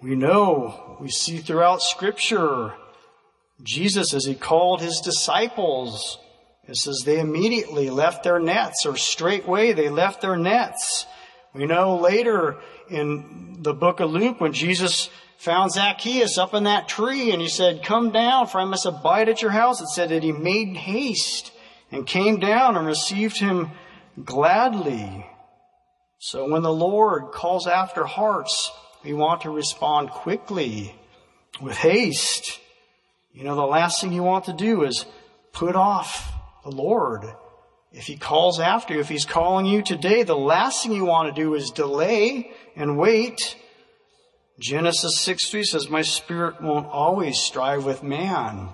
We 0.00 0.14
know, 0.14 0.96
we 1.00 1.10
see 1.10 1.38
throughout 1.38 1.82
Scripture, 1.82 2.74
Jesus, 3.62 4.14
as 4.14 4.24
He 4.24 4.34
called 4.34 4.80
His 4.80 5.00
disciples, 5.00 6.18
it 6.68 6.76
says 6.76 7.02
they 7.04 7.18
immediately 7.18 7.90
left 7.90 8.22
their 8.22 8.38
nets, 8.38 8.86
or 8.86 8.96
straightway 8.96 9.72
they 9.72 9.88
left 9.88 10.20
their 10.20 10.36
nets. 10.36 11.06
We 11.54 11.66
know 11.66 11.96
later 11.96 12.58
in 12.90 13.56
the 13.60 13.74
book 13.74 14.00
of 14.00 14.10
Luke 14.10 14.40
when 14.40 14.52
Jesus 14.52 15.10
found 15.38 15.72
Zacchaeus 15.72 16.36
up 16.36 16.52
in 16.52 16.64
that 16.64 16.88
tree 16.88 17.30
and 17.32 17.40
he 17.40 17.48
said, 17.48 17.84
Come 17.84 18.10
down, 18.10 18.48
for 18.48 18.60
I 18.60 18.64
must 18.64 18.84
abide 18.84 19.28
at 19.28 19.40
your 19.40 19.52
house. 19.52 19.80
It 19.80 19.88
said 19.88 20.10
that 20.10 20.22
he 20.22 20.32
made 20.32 20.76
haste 20.76 21.52
and 21.90 22.06
came 22.06 22.38
down 22.38 22.76
and 22.76 22.86
received 22.86 23.38
him 23.38 23.70
gladly. 24.22 25.26
So 26.18 26.50
when 26.50 26.62
the 26.62 26.72
Lord 26.72 27.30
calls 27.32 27.66
after 27.66 28.04
hearts, 28.04 28.70
we 29.04 29.14
want 29.14 29.42
to 29.42 29.50
respond 29.50 30.10
quickly 30.10 30.94
with 31.62 31.76
haste. 31.76 32.58
You 33.32 33.44
know, 33.44 33.54
the 33.54 33.62
last 33.62 34.00
thing 34.00 34.12
you 34.12 34.24
want 34.24 34.46
to 34.46 34.52
do 34.52 34.82
is 34.82 35.06
put 35.52 35.76
off 35.76 36.32
the 36.64 36.72
Lord. 36.72 37.24
If 37.92 38.04
he 38.04 38.16
calls 38.16 38.58
after 38.58 38.94
you, 38.94 39.00
if 39.00 39.08
he's 39.08 39.24
calling 39.24 39.64
you 39.64 39.82
today, 39.82 40.24
the 40.24 40.36
last 40.36 40.82
thing 40.82 40.92
you 40.92 41.04
want 41.04 41.34
to 41.34 41.40
do 41.40 41.54
is 41.54 41.70
delay 41.70 42.50
and 42.74 42.98
wait 42.98 43.56
Genesis 44.58 45.20
6 45.20 45.50
3 45.50 45.64
says, 45.64 45.88
My 45.88 46.02
spirit 46.02 46.60
won't 46.60 46.86
always 46.86 47.38
strive 47.38 47.84
with 47.84 48.02
man. 48.02 48.70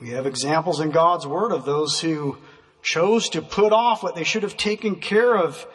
We 0.00 0.10
have 0.10 0.26
examples 0.26 0.80
in 0.80 0.90
God's 0.90 1.26
Word 1.26 1.52
of 1.52 1.64
those 1.64 2.00
who 2.00 2.38
chose 2.82 3.28
to 3.30 3.42
put 3.42 3.72
off 3.72 4.02
what 4.02 4.14
they 4.14 4.24
should 4.24 4.42
have 4.42 4.56
taken 4.56 4.96
care 4.96 5.36
of 5.36 5.66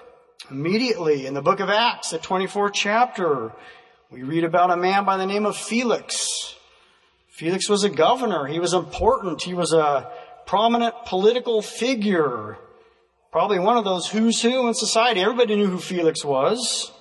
immediately. 0.50 1.26
In 1.26 1.34
the 1.34 1.42
book 1.42 1.60
of 1.60 1.70
Acts, 1.70 2.12
the 2.12 2.20
24th 2.20 2.74
chapter, 2.74 3.54
we 4.10 4.24
read 4.24 4.44
about 4.44 4.72
a 4.72 4.78
man 4.78 5.06
by 5.06 5.18
the 5.18 5.26
name 5.26 5.46
of 5.46 5.56
Felix. 5.56 6.56
Felix 7.30 7.70
was 7.70 7.84
a 7.84 7.90
governor. 7.90 8.48
He 8.48 8.60
was 8.60 8.74
important. 8.74 9.42
He 9.42 9.54
was 9.54 9.74
a 9.74 10.12
prominent 10.46 10.94
political 11.06 11.62
figure. 11.62 12.58
Probably 13.32 13.60
one 13.60 13.78
of 13.78 13.86
those 13.86 14.08
who's 14.08 14.42
who 14.42 14.68
in 14.68 14.74
society. 14.74 15.22
Everybody 15.22 15.56
knew 15.56 15.68
who 15.68 15.80
Felix 15.80 16.24
was. 16.24 16.92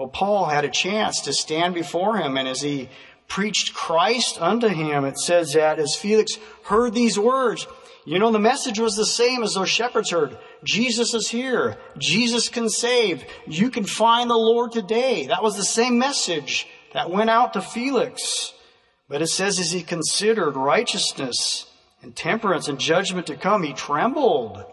Well, 0.00 0.08
Paul 0.08 0.46
had 0.46 0.64
a 0.64 0.70
chance 0.70 1.20
to 1.20 1.32
stand 1.34 1.74
before 1.74 2.16
him, 2.16 2.38
and 2.38 2.48
as 2.48 2.62
he 2.62 2.88
preached 3.28 3.74
Christ 3.74 4.40
unto 4.40 4.68
him, 4.68 5.04
it 5.04 5.18
says 5.18 5.52
that 5.52 5.78
as 5.78 5.94
Felix 5.94 6.38
heard 6.64 6.94
these 6.94 7.18
words, 7.18 7.66
you 8.06 8.18
know, 8.18 8.30
the 8.30 8.38
message 8.38 8.78
was 8.78 8.96
the 8.96 9.04
same 9.04 9.42
as 9.42 9.52
those 9.52 9.68
shepherds 9.68 10.08
heard. 10.08 10.38
Jesus 10.64 11.12
is 11.12 11.28
here. 11.28 11.76
Jesus 11.98 12.48
can 12.48 12.70
save. 12.70 13.26
You 13.46 13.68
can 13.68 13.84
find 13.84 14.30
the 14.30 14.38
Lord 14.38 14.72
today. 14.72 15.26
That 15.26 15.42
was 15.42 15.58
the 15.58 15.64
same 15.64 15.98
message 15.98 16.66
that 16.94 17.10
went 17.10 17.28
out 17.28 17.52
to 17.52 17.60
Felix. 17.60 18.54
But 19.06 19.20
it 19.20 19.26
says 19.26 19.58
as 19.58 19.70
he 19.70 19.82
considered 19.82 20.56
righteousness 20.56 21.66
and 22.00 22.16
temperance 22.16 22.68
and 22.68 22.78
judgment 22.78 23.26
to 23.26 23.36
come, 23.36 23.64
he 23.64 23.74
trembled. 23.74 24.64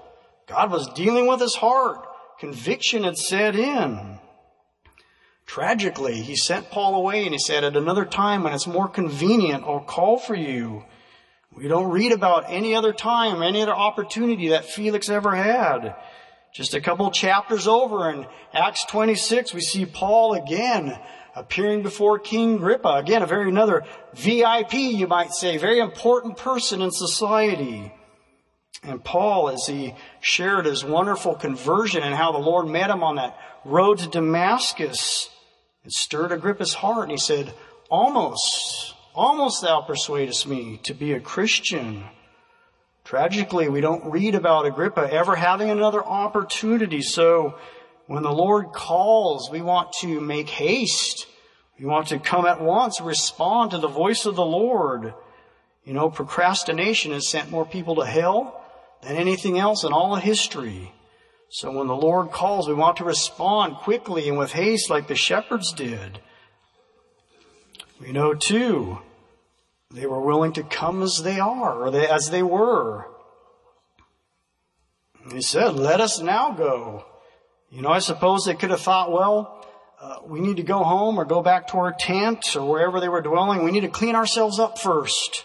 God 0.47 0.71
was 0.71 0.87
dealing 0.93 1.27
with 1.27 1.41
his 1.41 1.55
heart. 1.55 2.07
Conviction 2.39 3.03
had 3.03 3.17
set 3.17 3.57
in. 3.57 4.16
Tragically, 5.47 6.21
he 6.21 6.35
sent 6.35 6.69
Paul 6.69 6.95
away 6.95 7.23
and 7.23 7.33
he 7.33 7.39
said, 7.39 7.63
At 7.63 7.77
another 7.77 8.05
time 8.05 8.43
when 8.43 8.53
it's 8.53 8.67
more 8.67 8.89
convenient, 8.89 9.63
I'll 9.63 9.79
call 9.79 10.19
for 10.19 10.35
you. 10.35 10.83
We 11.55 11.67
don't 11.67 11.89
read 11.89 12.11
about 12.11 12.45
any 12.49 12.75
other 12.75 12.93
time, 12.93 13.41
any 13.41 13.61
other 13.63 13.73
opportunity 13.73 14.49
that 14.49 14.65
Felix 14.65 15.09
ever 15.09 15.33
had. 15.33 15.95
Just 16.53 16.75
a 16.75 16.81
couple 16.81 17.09
chapters 17.11 17.65
over 17.65 18.11
in 18.11 18.27
Acts 18.53 18.85
26, 18.85 19.53
we 19.53 19.61
see 19.61 19.85
Paul 19.85 20.33
again 20.33 20.99
appearing 21.33 21.81
before 21.81 22.19
King 22.19 22.55
Agrippa. 22.55 22.95
Again, 22.95 23.23
a 23.23 23.25
very 23.25 23.49
another 23.49 23.85
VIP, 24.15 24.73
you 24.73 25.07
might 25.07 25.31
say, 25.31 25.57
very 25.57 25.79
important 25.79 26.37
person 26.37 26.81
in 26.81 26.91
society. 26.91 27.91
And 28.83 29.03
Paul, 29.03 29.49
as 29.49 29.65
he 29.65 29.95
shared 30.19 30.65
his 30.65 30.83
wonderful 30.83 31.35
conversion 31.35 32.03
and 32.03 32.13
how 32.13 32.31
the 32.33 32.37
Lord 32.37 32.67
met 32.67 32.89
him 32.89 33.01
on 33.01 33.15
that 33.15 33.37
road 33.65 33.99
to 33.99 34.07
Damascus, 34.07 35.29
it 35.87 35.93
stirred 35.93 36.33
Agrippa's 36.33 36.73
heart, 36.73 37.03
and 37.03 37.11
he 37.11 37.17
said, 37.17 37.53
Almost, 37.89 38.93
almost 39.15 39.61
thou 39.61 39.79
persuadest 39.79 40.45
me 40.45 40.81
to 40.83 40.93
be 40.93 41.13
a 41.13 41.21
Christian. 41.21 42.03
Tragically, 43.05 43.69
we 43.69 43.79
don't 43.79 44.11
read 44.11 44.35
about 44.35 44.65
Agrippa 44.65 45.07
ever 45.09 45.37
having 45.37 45.69
another 45.69 46.03
opportunity. 46.03 47.01
So 47.01 47.55
when 48.05 48.23
the 48.23 48.33
Lord 48.33 48.73
calls, 48.73 49.49
we 49.49 49.61
want 49.61 49.93
to 50.01 50.19
make 50.19 50.49
haste. 50.49 51.25
We 51.79 51.85
want 51.85 52.07
to 52.07 52.19
come 52.19 52.45
at 52.45 52.59
once, 52.59 52.99
respond 52.99 53.71
to 53.71 53.77
the 53.77 53.87
voice 53.87 54.25
of 54.25 54.35
the 54.35 54.45
Lord. 54.45 55.13
You 55.85 55.93
know, 55.93 56.09
procrastination 56.09 57.13
has 57.13 57.29
sent 57.29 57.49
more 57.49 57.65
people 57.65 57.95
to 57.95 58.05
hell 58.05 58.61
than 59.03 59.15
anything 59.15 59.57
else 59.57 59.85
in 59.85 59.93
all 59.93 60.17
of 60.17 60.21
history. 60.21 60.91
So 61.49 61.71
when 61.71 61.87
the 61.87 61.95
Lord 61.95 62.31
calls, 62.31 62.67
we 62.67 62.73
want 62.73 62.97
to 62.97 63.05
respond 63.05 63.77
quickly 63.77 64.27
and 64.27 64.37
with 64.37 64.51
haste 64.51 64.89
like 64.89 65.07
the 65.07 65.15
shepherds 65.15 65.71
did. 65.73 66.19
We 68.01 68.11
know 68.11 68.33
too, 68.33 68.99
they 69.91 70.05
were 70.05 70.21
willing 70.21 70.53
to 70.53 70.63
come 70.63 71.01
as 71.01 71.23
they 71.23 71.39
are, 71.39 71.83
or 71.83 71.91
they, 71.91 72.07
as 72.07 72.29
they 72.29 72.43
were. 72.43 73.07
He 75.31 75.41
said, 75.41 75.75
let 75.75 76.01
us 76.01 76.19
now 76.21 76.51
go. 76.51 77.05
You 77.69 77.81
know, 77.81 77.89
I 77.89 77.99
suppose 77.99 78.45
they 78.45 78.53
could 78.55 78.69
have 78.69 78.81
thought, 78.81 79.11
well, 79.11 79.65
uh, 79.99 80.17
we 80.25 80.39
need 80.39 80.57
to 80.57 80.63
go 80.63 80.83
home 80.83 81.19
or 81.19 81.25
go 81.25 81.41
back 81.41 81.67
to 81.69 81.77
our 81.77 81.91
tent 81.91 82.55
or 82.55 82.69
wherever 82.69 82.99
they 82.99 83.09
were 83.09 83.21
dwelling. 83.21 83.63
We 83.63 83.71
need 83.71 83.81
to 83.81 83.89
clean 83.89 84.15
ourselves 84.15 84.59
up 84.59 84.77
first. 84.77 85.43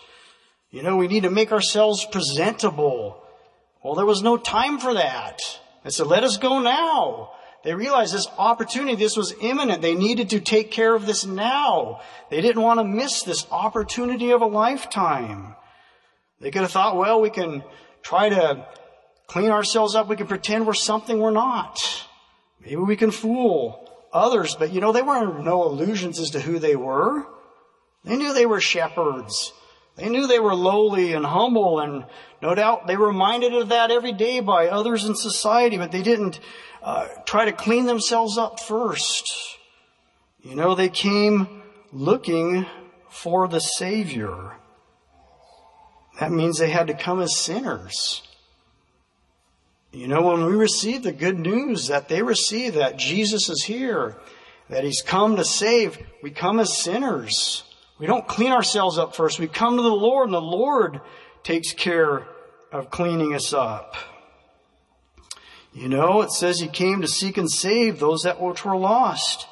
You 0.71 0.83
know, 0.83 0.97
we 0.97 1.09
need 1.09 1.23
to 1.23 1.31
make 1.31 1.53
ourselves 1.53 2.05
presentable. 2.05 3.23
Well, 3.83 3.95
there 3.95 4.07
was 4.07 4.23
no 4.23 4.37
time 4.37 4.79
for 4.79 4.95
that. 4.95 5.41
They 5.85 5.91
said, 5.91 6.07
let 6.07 6.25
us 6.25 6.37
go 6.37 6.61
now. 6.61 7.31
They 7.65 7.75
realized 7.75 8.13
this 8.13 8.27
opportunity, 8.39 8.97
this 8.97 9.17
was 9.17 9.35
imminent. 9.41 9.83
They 9.83 9.95
needed 9.95 10.31
to 10.31 10.41
take 10.41 10.71
care 10.71 10.95
of 10.95 11.07
this 11.07 11.25
now. 11.25 12.01
They 12.31 12.41
didn't 12.41 12.63
want 12.63 12.81
to 12.81 12.85
miss 12.85 13.23
this 13.23 13.47
opportunity 13.51 14.31
of 14.31 14.43
a 14.43 14.47
lifetime. 14.47 15.55
They 16.41 16.51
could 16.51 16.63
have 16.63 16.73
thought, 16.73 16.97
well, 16.97 17.21
we 17.21 17.31
can 17.31 17.63
try 18.03 18.29
to 18.31 18.67
clean 19.29 19.51
ourselves 19.51 19.95
up. 19.95 20.09
We 20.09 20.17
can 20.17 20.27
pretend 20.27 20.67
we're 20.67 20.75
something 20.75 21.21
we're 21.21 21.31
not. 21.31 21.79
Maybe 22.61 22.77
we 22.77 22.97
can 22.97 23.13
fool 23.13 23.89
others, 24.13 24.57
but 24.59 24.73
you 24.73 24.81
know, 24.81 24.93
they 24.93 25.03
weren't 25.03 25.45
no 25.45 25.65
illusions 25.65 26.19
as 26.19 26.31
to 26.31 26.41
who 26.41 26.59
they 26.59 26.77
were. 26.77 27.25
They 28.05 28.17
knew 28.17 28.35
they 28.35 28.47
were 28.47 28.61
shepherds. 28.61 29.53
They 29.97 30.09
knew 30.09 30.27
they 30.27 30.41
were 30.41 30.55
lowly 30.55 31.13
and 31.13 31.25
humble 31.25 31.81
and 31.81 32.05
no 32.41 32.55
doubt 32.55 32.87
they 32.87 32.97
were 32.97 33.09
reminded 33.09 33.55
of 33.55 33.69
that 33.69 33.91
every 33.91 34.13
day 34.13 34.41
by 34.41 34.69
others 34.69 35.05
in 35.05 35.15
society, 35.15 35.77
but 35.77 35.93
they 35.93 36.03
didn't 36.03 36.41
uh, 36.83 37.09
try 37.25 37.45
to 37.45 37.53
clean 37.53 37.87
themselves 37.87 38.37
up 38.37 38.59
first. 38.59 39.25
You 40.43 40.57
know, 40.57 40.75
they 40.75 40.89
came 40.89 41.63
looking 41.93 42.67
for 43.09 43.47
the 43.47 43.61
Savior. 43.61 44.57
That 46.19 46.33
means 46.33 46.59
they 46.59 46.71
had 46.71 46.89
to 46.89 46.95
come 46.95 47.21
as 47.21 47.39
sinners. 47.39 48.23
You 49.93 50.09
know, 50.09 50.23
when 50.23 50.47
we 50.47 50.55
receive 50.55 51.03
the 51.03 51.13
good 51.13 51.39
news 51.39 51.89
that 51.89 52.09
they 52.09 52.23
receive 52.23 52.75
that 52.75 52.97
Jesus 52.97 53.49
is 53.49 53.65
here, 53.65 54.17
that 54.69 54.85
He's 54.85 55.03
come 55.03 55.37
to 55.37 55.45
save, 55.45 55.99
we 56.23 56.31
come 56.31 56.59
as 56.59 56.77
sinners. 56.77 57.65
We 57.99 58.07
don't 58.07 58.27
clean 58.27 58.53
ourselves 58.53 58.99
up 58.99 59.15
first. 59.15 59.39
We 59.39 59.49
come 59.49 59.77
to 59.77 59.83
the 59.83 59.89
Lord 59.89 60.27
and 60.29 60.35
the 60.35 60.41
Lord 60.41 61.01
takes 61.43 61.73
care 61.73 62.27
of 62.71 62.91
cleaning 62.91 63.35
us 63.35 63.53
up. 63.53 63.97
You 65.75 65.89
know, 65.89 66.23
it 66.23 66.31
says 66.31 66.61
He 66.61 66.69
came 66.69 67.01
to 67.03 67.09
seek 67.09 67.37
and 67.37 67.51
save 67.51 67.99
those 67.99 68.23
that 68.23 68.41
which 68.41 68.65
were 68.65 68.77
lost. 68.77 69.47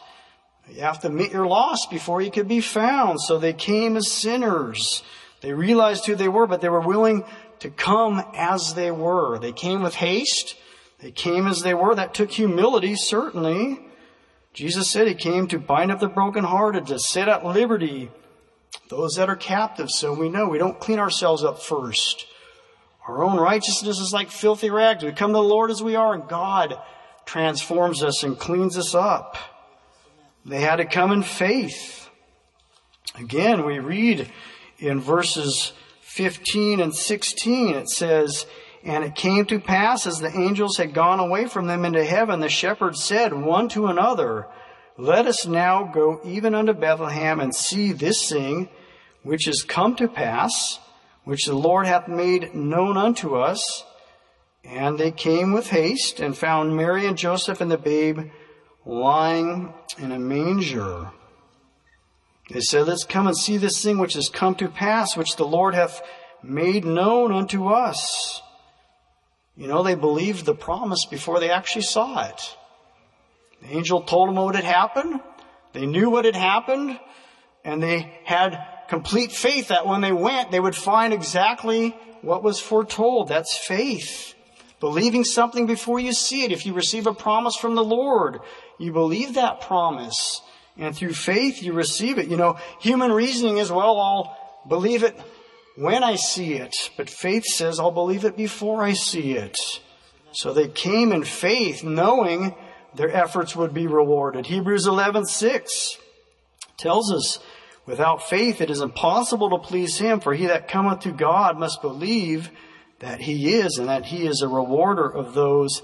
You 0.68 0.82
have 0.82 1.00
to 1.00 1.08
admit 1.08 1.32
you're 1.32 1.46
lost 1.46 1.90
before 1.90 2.20
you 2.20 2.30
could 2.30 2.46
be 2.46 2.60
found. 2.60 3.20
So 3.20 3.38
they 3.38 3.52
came 3.52 3.96
as 3.96 4.10
sinners. 4.10 5.02
They 5.40 5.52
realized 5.52 6.06
who 6.06 6.14
they 6.14 6.28
were, 6.28 6.46
but 6.46 6.60
they 6.60 6.68
were 6.68 6.80
willing 6.80 7.24
to 7.60 7.70
come 7.70 8.22
as 8.34 8.74
they 8.74 8.90
were. 8.90 9.38
They 9.38 9.52
came 9.52 9.82
with 9.82 9.94
haste. 9.94 10.56
They 11.00 11.10
came 11.10 11.46
as 11.46 11.62
they 11.62 11.74
were. 11.74 11.94
That 11.94 12.14
took 12.14 12.30
humility, 12.30 12.94
certainly. 12.94 13.80
Jesus 14.52 14.90
said 14.90 15.08
he 15.08 15.14
came 15.14 15.48
to 15.48 15.58
bind 15.58 15.90
up 15.90 16.00
the 16.00 16.08
brokenhearted, 16.08 16.86
to 16.86 16.98
set 16.98 17.28
at 17.28 17.44
liberty 17.44 18.10
those 18.88 19.14
that 19.14 19.28
are 19.28 19.36
captive. 19.36 19.90
So 19.90 20.12
we 20.12 20.28
know 20.28 20.48
we 20.48 20.58
don't 20.58 20.80
clean 20.80 20.98
ourselves 20.98 21.44
up 21.44 21.62
first. 21.62 22.26
Our 23.06 23.24
own 23.24 23.38
righteousness 23.38 23.98
is 23.98 24.12
like 24.12 24.30
filthy 24.30 24.70
rags. 24.70 25.02
We 25.02 25.12
come 25.12 25.30
to 25.30 25.38
the 25.38 25.42
Lord 25.42 25.70
as 25.70 25.82
we 25.82 25.96
are, 25.96 26.14
and 26.14 26.28
God 26.28 26.78
transforms 27.24 28.02
us 28.02 28.22
and 28.22 28.38
cleans 28.38 28.76
us 28.76 28.94
up. 28.94 29.36
They 30.44 30.60
had 30.60 30.76
to 30.76 30.84
come 30.84 31.12
in 31.12 31.22
faith. 31.22 32.08
Again, 33.18 33.64
we 33.64 33.78
read 33.78 34.30
in 34.78 35.00
verses 35.00 35.72
15 36.00 36.80
and 36.80 36.94
16, 36.94 37.74
it 37.74 37.88
says, 37.88 38.46
And 38.82 39.04
it 39.04 39.14
came 39.14 39.44
to 39.46 39.60
pass 39.60 40.06
as 40.06 40.18
the 40.18 40.36
angels 40.36 40.76
had 40.76 40.94
gone 40.94 41.20
away 41.20 41.46
from 41.46 41.66
them 41.66 41.84
into 41.84 42.04
heaven, 42.04 42.40
the 42.40 42.48
shepherds 42.48 43.04
said 43.04 43.32
one 43.32 43.68
to 43.70 43.86
another, 43.86 44.46
Let 45.00 45.26
us 45.26 45.46
now 45.46 45.84
go 45.84 46.20
even 46.24 46.54
unto 46.54 46.74
Bethlehem 46.74 47.40
and 47.40 47.54
see 47.54 47.92
this 47.92 48.28
thing 48.28 48.68
which 49.22 49.48
is 49.48 49.62
come 49.62 49.96
to 49.96 50.06
pass, 50.06 50.78
which 51.24 51.46
the 51.46 51.54
Lord 51.54 51.86
hath 51.86 52.06
made 52.06 52.54
known 52.54 52.98
unto 52.98 53.34
us. 53.34 53.82
And 54.62 54.98
they 54.98 55.10
came 55.10 55.54
with 55.54 55.68
haste 55.68 56.20
and 56.20 56.36
found 56.36 56.76
Mary 56.76 57.06
and 57.06 57.16
Joseph 57.16 57.62
and 57.62 57.70
the 57.70 57.78
babe 57.78 58.30
lying 58.84 59.72
in 59.96 60.12
a 60.12 60.18
manger. 60.18 61.10
They 62.50 62.60
said, 62.60 62.86
Let's 62.86 63.04
come 63.04 63.26
and 63.26 63.36
see 63.36 63.56
this 63.56 63.82
thing 63.82 63.96
which 63.96 64.12
has 64.12 64.28
come 64.28 64.54
to 64.56 64.68
pass, 64.68 65.16
which 65.16 65.36
the 65.36 65.46
Lord 65.46 65.74
hath 65.74 66.02
made 66.42 66.84
known 66.84 67.32
unto 67.32 67.68
us. 67.68 68.42
You 69.56 69.66
know, 69.66 69.82
they 69.82 69.94
believed 69.94 70.44
the 70.44 70.54
promise 70.54 71.06
before 71.06 71.40
they 71.40 71.50
actually 71.50 71.82
saw 71.82 72.28
it. 72.28 72.56
The 73.62 73.76
angel 73.76 74.02
told 74.02 74.28
them 74.28 74.36
what 74.36 74.54
had 74.54 74.64
happened. 74.64 75.20
They 75.72 75.86
knew 75.86 76.10
what 76.10 76.24
had 76.24 76.36
happened. 76.36 76.98
And 77.64 77.82
they 77.82 78.12
had 78.24 78.58
complete 78.88 79.32
faith 79.32 79.68
that 79.68 79.86
when 79.86 80.00
they 80.00 80.12
went, 80.12 80.50
they 80.50 80.60
would 80.60 80.76
find 80.76 81.12
exactly 81.12 81.90
what 82.22 82.42
was 82.42 82.58
foretold. 82.60 83.28
That's 83.28 83.56
faith. 83.56 84.34
Believing 84.80 85.24
something 85.24 85.66
before 85.66 86.00
you 86.00 86.12
see 86.12 86.44
it. 86.44 86.52
If 86.52 86.64
you 86.64 86.72
receive 86.72 87.06
a 87.06 87.14
promise 87.14 87.56
from 87.56 87.74
the 87.74 87.84
Lord, 87.84 88.40
you 88.78 88.92
believe 88.92 89.34
that 89.34 89.60
promise. 89.60 90.40
And 90.78 90.96
through 90.96 91.12
faith, 91.12 91.62
you 91.62 91.74
receive 91.74 92.18
it. 92.18 92.28
You 92.28 92.38
know, 92.38 92.58
human 92.80 93.12
reasoning 93.12 93.58
is, 93.58 93.70
well, 93.70 94.00
I'll 94.00 94.36
believe 94.66 95.02
it 95.02 95.20
when 95.76 96.02
I 96.02 96.16
see 96.16 96.54
it. 96.54 96.74
But 96.96 97.10
faith 97.10 97.44
says, 97.44 97.78
I'll 97.78 97.90
believe 97.90 98.24
it 98.24 98.36
before 98.36 98.82
I 98.82 98.94
see 98.94 99.32
it. 99.32 99.58
So 100.32 100.54
they 100.54 100.68
came 100.68 101.12
in 101.12 101.24
faith, 101.24 101.84
knowing 101.84 102.54
their 102.94 103.10
efforts 103.14 103.54
would 103.56 103.72
be 103.74 103.86
rewarded. 103.86 104.46
Hebrews 104.46 104.86
11, 104.86 105.26
6 105.26 105.96
tells 106.76 107.12
us, 107.12 107.38
without 107.86 108.22
faith 108.22 108.60
it 108.60 108.70
is 108.70 108.80
impossible 108.80 109.50
to 109.50 109.58
please 109.58 109.98
him, 109.98 110.20
for 110.20 110.34
he 110.34 110.46
that 110.46 110.68
cometh 110.68 111.00
to 111.00 111.12
God 111.12 111.58
must 111.58 111.82
believe 111.82 112.50
that 113.00 113.20
he 113.20 113.54
is, 113.54 113.78
and 113.78 113.88
that 113.88 114.06
he 114.06 114.26
is 114.26 114.42
a 114.42 114.48
rewarder 114.48 115.08
of 115.08 115.34
those 115.34 115.82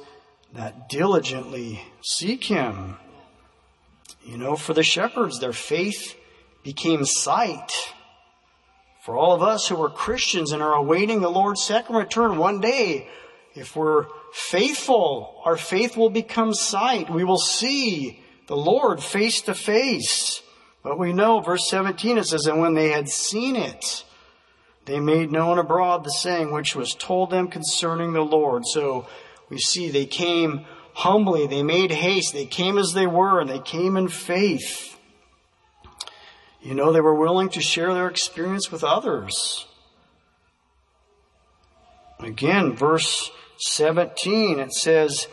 that 0.52 0.88
diligently 0.88 1.80
seek 2.02 2.44
him. 2.44 2.96
You 4.24 4.38
know, 4.38 4.56
for 4.56 4.74
the 4.74 4.82
shepherds, 4.82 5.38
their 5.38 5.52
faith 5.52 6.16
became 6.62 7.04
sight. 7.04 7.70
For 9.04 9.16
all 9.16 9.32
of 9.32 9.42
us 9.42 9.68
who 9.68 9.80
are 9.82 9.88
Christians 9.88 10.50
and 10.52 10.62
are 10.62 10.74
awaiting 10.74 11.20
the 11.20 11.30
Lord's 11.30 11.62
second 11.62 11.94
return, 11.94 12.38
one 12.38 12.60
day, 12.60 13.08
if 13.54 13.76
we're 13.76 14.06
faithful, 14.32 15.40
our 15.44 15.56
faith 15.56 15.96
will 15.96 16.10
become 16.10 16.54
sight. 16.54 17.10
We 17.10 17.24
will 17.24 17.38
see 17.38 18.22
the 18.46 18.56
Lord 18.56 19.02
face 19.02 19.40
to 19.42 19.54
face. 19.54 20.42
But 20.82 20.98
we 20.98 21.12
know, 21.12 21.40
verse 21.40 21.68
17, 21.68 22.18
it 22.18 22.26
says, 22.26 22.46
And 22.46 22.60
when 22.60 22.74
they 22.74 22.90
had 22.90 23.08
seen 23.08 23.56
it, 23.56 24.04
they 24.84 25.00
made 25.00 25.32
known 25.32 25.58
abroad 25.58 26.04
the 26.04 26.10
saying 26.10 26.52
which 26.52 26.76
was 26.76 26.94
told 26.94 27.30
them 27.30 27.48
concerning 27.48 28.12
the 28.12 28.20
Lord. 28.20 28.64
So 28.66 29.08
we 29.48 29.58
see 29.58 29.90
they 29.90 30.06
came 30.06 30.64
humbly, 30.94 31.46
they 31.46 31.62
made 31.62 31.90
haste, 31.90 32.32
they 32.32 32.46
came 32.46 32.78
as 32.78 32.92
they 32.92 33.06
were, 33.06 33.40
and 33.40 33.50
they 33.50 33.58
came 33.58 33.96
in 33.96 34.08
faith. 34.08 34.96
You 36.62 36.74
know, 36.74 36.92
they 36.92 37.00
were 37.00 37.14
willing 37.14 37.48
to 37.50 37.60
share 37.60 37.92
their 37.92 38.08
experience 38.08 38.70
with 38.70 38.82
others. 38.82 39.66
Again, 42.18 42.74
verse 42.74 43.30
17, 43.58 44.58
it 44.58 44.72
says, 44.72 45.28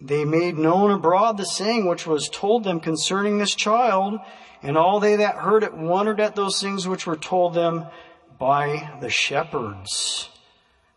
They 0.00 0.24
made 0.24 0.58
known 0.58 0.90
abroad 0.90 1.36
the 1.36 1.44
saying 1.44 1.86
which 1.86 2.06
was 2.06 2.28
told 2.28 2.64
them 2.64 2.80
concerning 2.80 3.38
this 3.38 3.54
child, 3.54 4.20
and 4.62 4.76
all 4.76 5.00
they 5.00 5.16
that 5.16 5.36
heard 5.36 5.62
it 5.62 5.74
wondered 5.74 6.20
at 6.20 6.36
those 6.36 6.60
things 6.60 6.86
which 6.86 7.06
were 7.06 7.16
told 7.16 7.54
them 7.54 7.86
by 8.38 8.90
the 9.00 9.10
shepherds. 9.10 10.28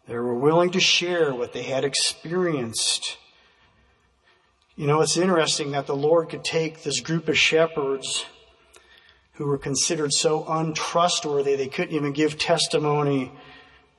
They 0.07 0.15
were 0.15 0.35
willing 0.35 0.71
to 0.71 0.79
share 0.79 1.33
what 1.33 1.53
they 1.53 1.63
had 1.63 1.83
experienced. 1.83 3.17
You 4.75 4.87
know, 4.87 5.01
it's 5.01 5.17
interesting 5.17 5.71
that 5.71 5.87
the 5.87 5.95
Lord 5.95 6.29
could 6.29 6.43
take 6.43 6.83
this 6.83 6.99
group 6.99 7.27
of 7.27 7.37
shepherds 7.37 8.25
who 9.33 9.47
were 9.47 9.57
considered 9.57 10.13
so 10.13 10.45
untrustworthy 10.47 11.55
they 11.55 11.67
couldn't 11.67 11.95
even 11.95 12.13
give 12.13 12.37
testimony 12.37 13.31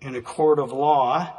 in 0.01 0.15
a 0.15 0.23
court 0.23 0.59
of 0.59 0.73
law, 0.73 1.33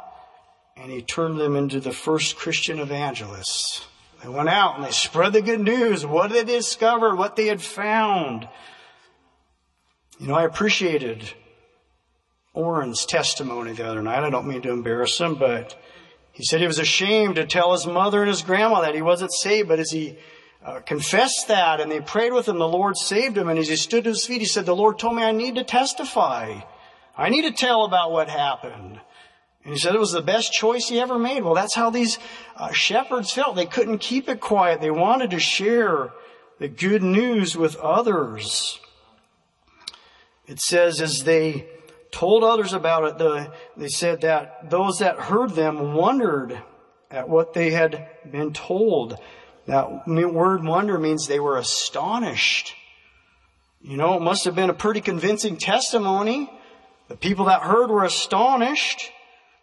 and 0.80 0.92
he 0.92 1.02
turned 1.02 1.40
them 1.40 1.56
into 1.56 1.80
the 1.80 1.92
first 1.92 2.36
Christian 2.36 2.78
evangelists. 2.78 3.86
They 4.22 4.28
went 4.28 4.48
out 4.48 4.76
and 4.76 4.84
they 4.84 4.90
spread 4.90 5.32
the 5.32 5.42
good 5.42 5.60
news, 5.60 6.04
what 6.04 6.30
they 6.30 6.44
discovered, 6.44 7.16
what 7.16 7.36
they 7.36 7.46
had 7.46 7.62
found. 7.62 8.48
You 10.18 10.28
know, 10.28 10.34
I 10.34 10.44
appreciated 10.44 11.32
Orrin's 12.52 13.06
testimony 13.06 13.72
the 13.72 13.88
other 13.88 14.02
night. 14.02 14.24
I 14.24 14.30
don't 14.30 14.48
mean 14.48 14.62
to 14.62 14.72
embarrass 14.72 15.18
him, 15.18 15.36
but 15.36 15.80
he 16.32 16.44
said 16.44 16.60
he 16.60 16.66
was 16.66 16.78
ashamed 16.78 17.36
to 17.36 17.46
tell 17.46 17.72
his 17.72 17.86
mother 17.86 18.20
and 18.20 18.28
his 18.28 18.42
grandma 18.42 18.80
that 18.80 18.94
he 18.94 19.02
wasn't 19.02 19.32
saved, 19.32 19.68
but 19.68 19.78
as 19.78 19.90
he 19.90 20.18
uh, 20.64 20.80
confessed 20.80 21.48
that 21.48 21.80
and 21.80 21.90
they 21.90 22.00
prayed 22.00 22.32
with 22.32 22.48
him, 22.48 22.58
the 22.58 22.68
Lord 22.68 22.96
saved 22.96 23.38
him. 23.38 23.48
And 23.48 23.58
as 23.58 23.68
he 23.68 23.76
stood 23.76 24.04
to 24.04 24.10
his 24.10 24.26
feet, 24.26 24.40
he 24.40 24.46
said, 24.46 24.66
The 24.66 24.74
Lord 24.74 24.98
told 24.98 25.16
me 25.16 25.22
I 25.22 25.32
need 25.32 25.54
to 25.54 25.64
testify. 25.64 26.60
I 27.16 27.28
need 27.28 27.42
to 27.42 27.52
tell 27.52 27.84
about 27.84 28.12
what 28.12 28.28
happened. 28.28 29.00
And 29.68 29.76
he 29.76 29.80
said 29.80 29.94
it 29.94 30.00
was 30.00 30.12
the 30.12 30.22
best 30.22 30.50
choice 30.50 30.88
he 30.88 30.98
ever 30.98 31.18
made. 31.18 31.44
Well, 31.44 31.52
that's 31.52 31.74
how 31.74 31.90
these 31.90 32.18
uh, 32.56 32.72
shepherds 32.72 33.34
felt. 33.34 33.54
They 33.54 33.66
couldn't 33.66 33.98
keep 33.98 34.26
it 34.26 34.40
quiet. 34.40 34.80
They 34.80 34.90
wanted 34.90 35.32
to 35.32 35.38
share 35.38 36.10
the 36.58 36.68
good 36.68 37.02
news 37.02 37.54
with 37.54 37.76
others. 37.76 38.80
It 40.46 40.58
says, 40.58 41.02
as 41.02 41.24
they 41.24 41.68
told 42.10 42.44
others 42.44 42.72
about 42.72 43.04
it, 43.04 43.18
the, 43.18 43.52
they 43.76 43.88
said 43.88 44.22
that 44.22 44.70
those 44.70 45.00
that 45.00 45.18
heard 45.18 45.50
them 45.50 45.92
wondered 45.92 46.58
at 47.10 47.28
what 47.28 47.52
they 47.52 47.70
had 47.70 48.08
been 48.32 48.54
told. 48.54 49.18
That 49.66 50.08
word 50.08 50.64
wonder 50.64 50.98
means 50.98 51.26
they 51.26 51.40
were 51.40 51.58
astonished. 51.58 52.72
You 53.82 53.98
know, 53.98 54.14
it 54.14 54.22
must 54.22 54.46
have 54.46 54.54
been 54.54 54.70
a 54.70 54.74
pretty 54.74 55.02
convincing 55.02 55.58
testimony. 55.58 56.50
The 57.08 57.16
people 57.18 57.44
that 57.44 57.60
heard 57.60 57.90
were 57.90 58.04
astonished. 58.04 59.12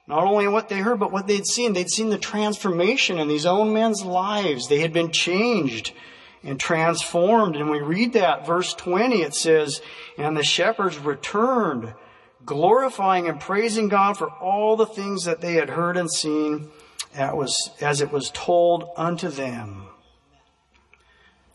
Not 0.07 0.23
only 0.23 0.47
what 0.47 0.69
they 0.69 0.79
heard, 0.79 0.99
but 0.99 1.11
what 1.11 1.27
they'd 1.27 1.47
seen. 1.47 1.73
They'd 1.73 1.89
seen 1.89 2.09
the 2.09 2.17
transformation 2.17 3.17
in 3.17 3.27
these 3.27 3.45
own 3.45 3.73
men's 3.73 4.03
lives. 4.03 4.67
They 4.67 4.79
had 4.81 4.93
been 4.93 5.11
changed. 5.11 5.93
and 6.45 6.59
transformed. 6.59 7.55
And 7.55 7.69
we 7.71 7.81
read 7.81 8.13
that 8.13 8.45
verse 8.45 8.73
20, 8.75 9.23
it 9.23 9.33
says, 9.33 9.81
and 10.17 10.37
the 10.37 10.43
shepherds 10.43 10.97
returned, 10.99 11.93
glorifying 12.45 13.27
and 13.27 13.39
praising 13.39 13.89
God 13.89 14.15
for 14.15 14.29
all 14.29 14.75
the 14.75 14.85
things 14.85 15.23
that 15.25 15.41
they 15.41 15.53
had 15.53 15.71
heard 15.71 15.97
and 15.97 16.11
seen 16.11 16.69
as 17.15 18.01
it 18.01 18.11
was 18.11 18.29
told 18.33 18.89
unto 18.95 19.29
them. 19.29 19.87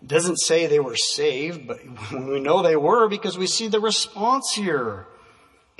It 0.02 0.08
doesn't 0.08 0.40
say 0.40 0.66
they 0.66 0.80
were 0.80 0.96
saved, 0.96 1.66
but 1.68 1.78
we 2.12 2.40
know 2.40 2.62
they 2.62 2.76
were 2.76 3.08
because 3.08 3.38
we 3.38 3.46
see 3.46 3.68
the 3.68 3.80
response 3.80 4.54
here. 4.54 5.06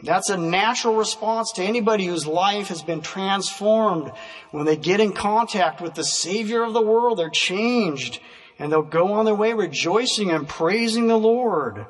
That's 0.03 0.31
a 0.31 0.37
natural 0.37 0.95
response 0.95 1.53
to 1.53 1.63
anybody 1.63 2.07
whose 2.07 2.27
life 2.27 2.69
has 2.69 2.83
been 2.83 3.03
transformed. 3.03 4.13
When 4.51 4.65
they 4.65 4.77
get 4.77 5.01
in 5.01 5.13
contact 5.13 5.81
with 5.81 5.95
the 5.95 6.05
Savior 6.05 6.63
of 6.63 6.73
the 6.73 6.83
world, 6.83 7.19
they're 7.19 7.29
changed 7.29 8.21
and 8.59 8.71
they'll 8.71 8.83
go 8.83 9.13
on 9.13 9.25
their 9.25 9.35
way 9.35 9.53
rejoicing 9.53 10.31
and 10.31 10.49
praising 10.49 11.07
the 11.07 11.19
Lord. 11.19 11.87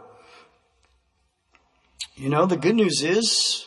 You 2.17 2.29
know, 2.29 2.47
the 2.47 2.57
good 2.57 2.77
news 2.77 3.03
is 3.03 3.67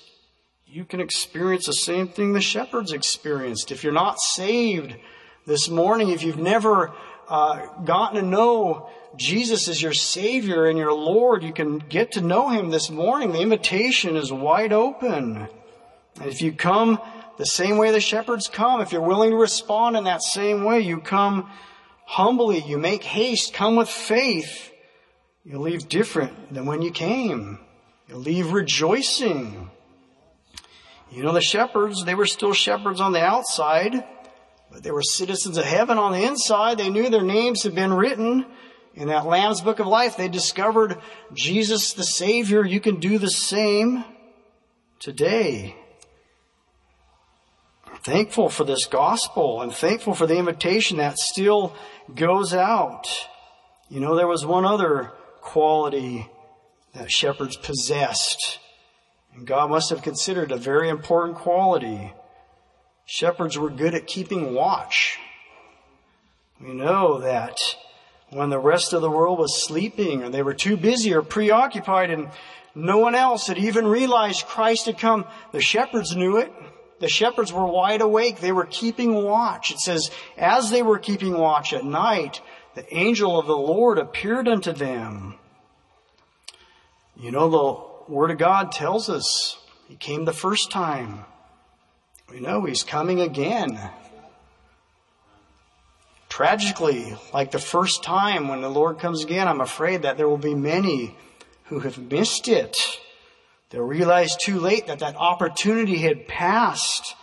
you 0.65 0.85
can 0.85 0.99
experience 0.99 1.65
the 1.65 1.73
same 1.73 2.07
thing 2.07 2.33
the 2.33 2.41
shepherds 2.41 2.91
experienced. 2.91 3.71
If 3.71 3.83
you're 3.83 3.93
not 3.93 4.19
saved 4.19 4.95
this 5.45 5.69
morning, 5.69 6.09
if 6.09 6.23
you've 6.23 6.37
never 6.37 6.93
uh, 7.33 7.65
gotten 7.83 8.21
to 8.21 8.21
know 8.21 8.87
Jesus 9.15 9.67
as 9.67 9.81
your 9.81 9.93
Savior 9.93 10.67
and 10.67 10.77
your 10.77 10.93
Lord, 10.93 11.41
you 11.41 11.51
can 11.51 11.79
get 11.79 12.11
to 12.11 12.21
know 12.21 12.49
Him 12.49 12.69
this 12.69 12.91
morning. 12.91 13.31
The 13.31 13.41
invitation 13.41 14.15
is 14.15 14.31
wide 14.31 14.71
open. 14.71 15.47
And 16.21 16.29
if 16.29 16.43
you 16.43 16.53
come 16.53 16.99
the 17.39 17.47
same 17.47 17.79
way 17.79 17.89
the 17.89 17.99
shepherds 17.99 18.47
come, 18.47 18.81
if 18.81 18.91
you're 18.91 19.01
willing 19.01 19.31
to 19.31 19.35
respond 19.35 19.97
in 19.97 20.03
that 20.03 20.21
same 20.21 20.63
way, 20.63 20.81
you 20.81 20.99
come 20.99 21.49
humbly, 22.05 22.59
you 22.59 22.77
make 22.77 23.03
haste, 23.03 23.51
come 23.51 23.77
with 23.77 23.89
faith, 23.89 24.71
you 25.43 25.57
leave 25.57 25.89
different 25.89 26.53
than 26.53 26.67
when 26.67 26.83
you 26.83 26.91
came. 26.91 27.57
You 28.09 28.17
leave 28.17 28.51
rejoicing. 28.51 29.71
You 31.11 31.23
know, 31.23 31.33
the 31.33 31.41
shepherds, 31.41 32.05
they 32.05 32.13
were 32.13 32.27
still 32.27 32.53
shepherds 32.53 33.01
on 33.01 33.11
the 33.11 33.23
outside, 33.23 34.03
but 34.73 34.81
they 34.81 34.91
were 34.91 35.03
citizens 35.03 35.57
of 35.57 35.65
heaven 35.65 35.99
on 35.99 36.13
the 36.13 36.25
inside. 36.25 36.79
They 36.79 36.89
knew 36.89 37.07
their 37.07 37.21
names 37.21 37.61
had 37.61 37.75
been 37.75 37.93
written 37.93 38.47
in 38.95 39.07
that 39.09 39.27
Lamb's 39.27 39.61
Book 39.61 39.79
of 39.79 39.85
Life. 39.85 40.17
They 40.17 40.27
discovered 40.27 40.97
Jesus 41.31 41.93
the 41.93 42.03
Savior. 42.03 42.65
You 42.65 42.79
can 42.79 42.99
do 42.99 43.19
the 43.19 43.29
same 43.29 44.03
today. 44.99 45.75
I'm 47.85 47.99
thankful 47.99 48.49
for 48.49 48.63
this 48.63 48.87
gospel. 48.87 49.61
I'm 49.61 49.69
thankful 49.69 50.15
for 50.15 50.25
the 50.25 50.37
invitation 50.37 50.97
that 50.97 51.19
still 51.19 51.75
goes 52.15 52.51
out. 52.55 53.05
You 53.89 53.99
know, 53.99 54.15
there 54.15 54.27
was 54.27 54.43
one 54.43 54.65
other 54.65 55.11
quality 55.41 56.27
that 56.95 57.11
shepherds 57.11 57.57
possessed. 57.57 58.57
And 59.35 59.45
God 59.45 59.69
must 59.69 59.91
have 59.91 60.01
considered 60.01 60.51
a 60.51 60.57
very 60.57 60.89
important 60.89 61.37
quality. 61.37 62.11
Shepherds 63.05 63.57
were 63.57 63.69
good 63.69 63.93
at 63.93 64.07
keeping 64.07 64.53
watch. 64.53 65.19
We 66.61 66.73
know 66.73 67.19
that 67.19 67.57
when 68.29 68.49
the 68.49 68.59
rest 68.59 68.93
of 68.93 69.01
the 69.01 69.09
world 69.09 69.39
was 69.39 69.65
sleeping 69.65 70.23
or 70.23 70.29
they 70.29 70.43
were 70.43 70.53
too 70.53 70.77
busy 70.77 71.13
or 71.13 71.21
preoccupied 71.21 72.09
and 72.09 72.29
no 72.75 72.97
one 72.97 73.15
else 73.15 73.47
had 73.47 73.57
even 73.57 73.85
realized 73.85 74.47
Christ 74.47 74.87
had 74.87 74.97
come, 74.97 75.25
the 75.51 75.61
shepherds 75.61 76.15
knew 76.15 76.37
it. 76.37 76.51
The 76.99 77.09
shepherds 77.09 77.51
were 77.51 77.65
wide 77.65 78.01
awake. 78.01 78.39
They 78.39 78.51
were 78.51 78.65
keeping 78.65 79.13
watch. 79.23 79.71
It 79.71 79.79
says, 79.79 80.09
as 80.37 80.71
they 80.71 80.81
were 80.81 80.99
keeping 80.99 81.37
watch 81.37 81.73
at 81.73 81.83
night, 81.83 82.41
the 82.75 82.91
angel 82.95 83.37
of 83.37 83.45
the 83.45 83.57
Lord 83.57 83.99
appeared 83.99 84.47
unto 84.47 84.71
them. 84.71 85.35
You 87.15 87.31
know, 87.31 87.49
the 87.49 88.13
Word 88.13 88.31
of 88.31 88.37
God 88.37 88.71
tells 88.71 89.09
us 89.09 89.57
He 89.87 89.95
came 89.95 90.25
the 90.25 90.33
first 90.33 90.71
time. 90.71 91.25
We 92.31 92.39
know 92.39 92.65
He's 92.65 92.83
coming 92.83 93.21
again. 93.21 93.79
Tragically, 96.29 97.15
like 97.33 97.51
the 97.51 97.59
first 97.59 98.03
time 98.03 98.47
when 98.47 98.61
the 98.61 98.69
Lord 98.69 98.97
comes 98.97 99.23
again, 99.23 99.47
I'm 99.47 99.61
afraid 99.61 100.01
that 100.01 100.17
there 100.17 100.27
will 100.27 100.37
be 100.37 100.55
many 100.55 101.15
who 101.65 101.79
have 101.79 101.97
missed 102.11 102.47
it. 102.47 102.75
They'll 103.69 103.83
realize 103.83 104.35
too 104.35 104.59
late 104.59 104.87
that 104.87 104.99
that 104.99 105.15
opportunity 105.15 105.97
had 105.97 106.27
passed. 106.27 107.15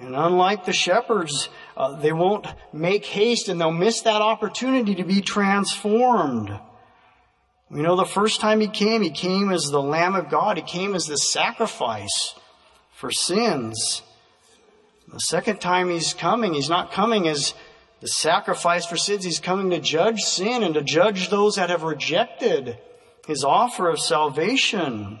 And 0.00 0.14
unlike 0.14 0.66
the 0.66 0.72
shepherds, 0.72 1.48
uh, 1.76 1.96
they 1.96 2.12
won't 2.12 2.46
make 2.72 3.04
haste 3.04 3.48
and 3.48 3.60
they'll 3.60 3.72
miss 3.72 4.02
that 4.02 4.22
opportunity 4.22 4.94
to 4.96 5.04
be 5.04 5.20
transformed. 5.20 6.56
We 7.70 7.82
know 7.82 7.96
the 7.96 8.04
first 8.04 8.40
time 8.40 8.60
he 8.60 8.68
came, 8.68 9.02
he 9.02 9.10
came 9.10 9.50
as 9.50 9.64
the 9.64 9.82
Lamb 9.82 10.14
of 10.14 10.30
God. 10.30 10.56
He 10.56 10.62
came 10.62 10.94
as 10.94 11.06
the 11.06 11.16
sacrifice 11.16 12.34
for 12.96 13.10
sins. 13.10 14.02
The 15.12 15.20
second 15.20 15.60
time 15.60 15.90
he's 15.90 16.14
coming, 16.14 16.54
he's 16.54 16.70
not 16.70 16.92
coming 16.92 17.28
as 17.28 17.54
the 18.00 18.08
sacrifice 18.08 18.86
for 18.86 18.96
sins. 18.96 19.22
He's 19.22 19.38
coming 19.38 19.70
to 19.70 19.80
judge 19.80 20.22
sin 20.22 20.62
and 20.62 20.74
to 20.74 20.82
judge 20.82 21.28
those 21.28 21.56
that 21.56 21.70
have 21.70 21.82
rejected 21.82 22.78
his 23.26 23.44
offer 23.44 23.88
of 23.90 24.00
salvation. 24.00 25.20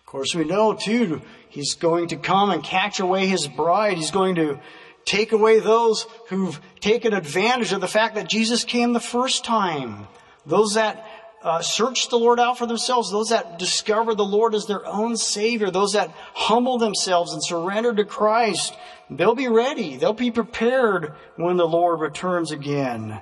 Of 0.00 0.06
course, 0.06 0.34
we 0.34 0.44
know 0.44 0.74
too, 0.74 1.22
he's 1.48 1.74
going 1.74 2.08
to 2.08 2.16
come 2.16 2.50
and 2.50 2.62
catch 2.62 3.00
away 3.00 3.26
his 3.26 3.48
bride. 3.48 3.96
He's 3.96 4.10
going 4.10 4.34
to 4.34 4.60
take 5.06 5.32
away 5.32 5.60
those 5.60 6.06
who've 6.28 6.60
taken 6.80 7.14
advantage 7.14 7.72
of 7.72 7.80
the 7.80 7.88
fact 7.88 8.14
that 8.16 8.28
Jesus 8.28 8.64
came 8.64 8.92
the 8.92 9.00
first 9.00 9.42
time. 9.42 10.06
Those 10.44 10.74
that 10.74 11.06
uh, 11.42 11.62
search 11.62 12.08
the 12.08 12.18
Lord 12.18 12.40
out 12.40 12.58
for 12.58 12.66
themselves, 12.66 13.10
those 13.10 13.28
that 13.28 13.58
discover 13.58 14.14
the 14.14 14.24
Lord 14.24 14.54
as 14.54 14.66
their 14.66 14.84
own 14.86 15.16
Savior, 15.16 15.70
those 15.70 15.92
that 15.92 16.12
humble 16.34 16.78
themselves 16.78 17.32
and 17.32 17.44
surrender 17.44 17.94
to 17.94 18.04
Christ, 18.04 18.76
they'll 19.08 19.34
be 19.34 19.48
ready. 19.48 19.96
They'll 19.96 20.12
be 20.12 20.30
prepared 20.30 21.14
when 21.36 21.56
the 21.56 21.68
Lord 21.68 22.00
returns 22.00 22.50
again. 22.50 23.20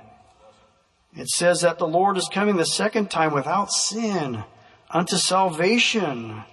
It 1.15 1.29
says 1.29 1.61
that 1.61 1.77
the 1.79 1.87
Lord 1.87 2.17
is 2.17 2.29
coming 2.31 2.57
the 2.57 2.65
second 2.65 3.09
time 3.09 3.33
without 3.33 3.71
sin 3.71 4.43
unto 4.89 5.17
salvation. 5.17 6.43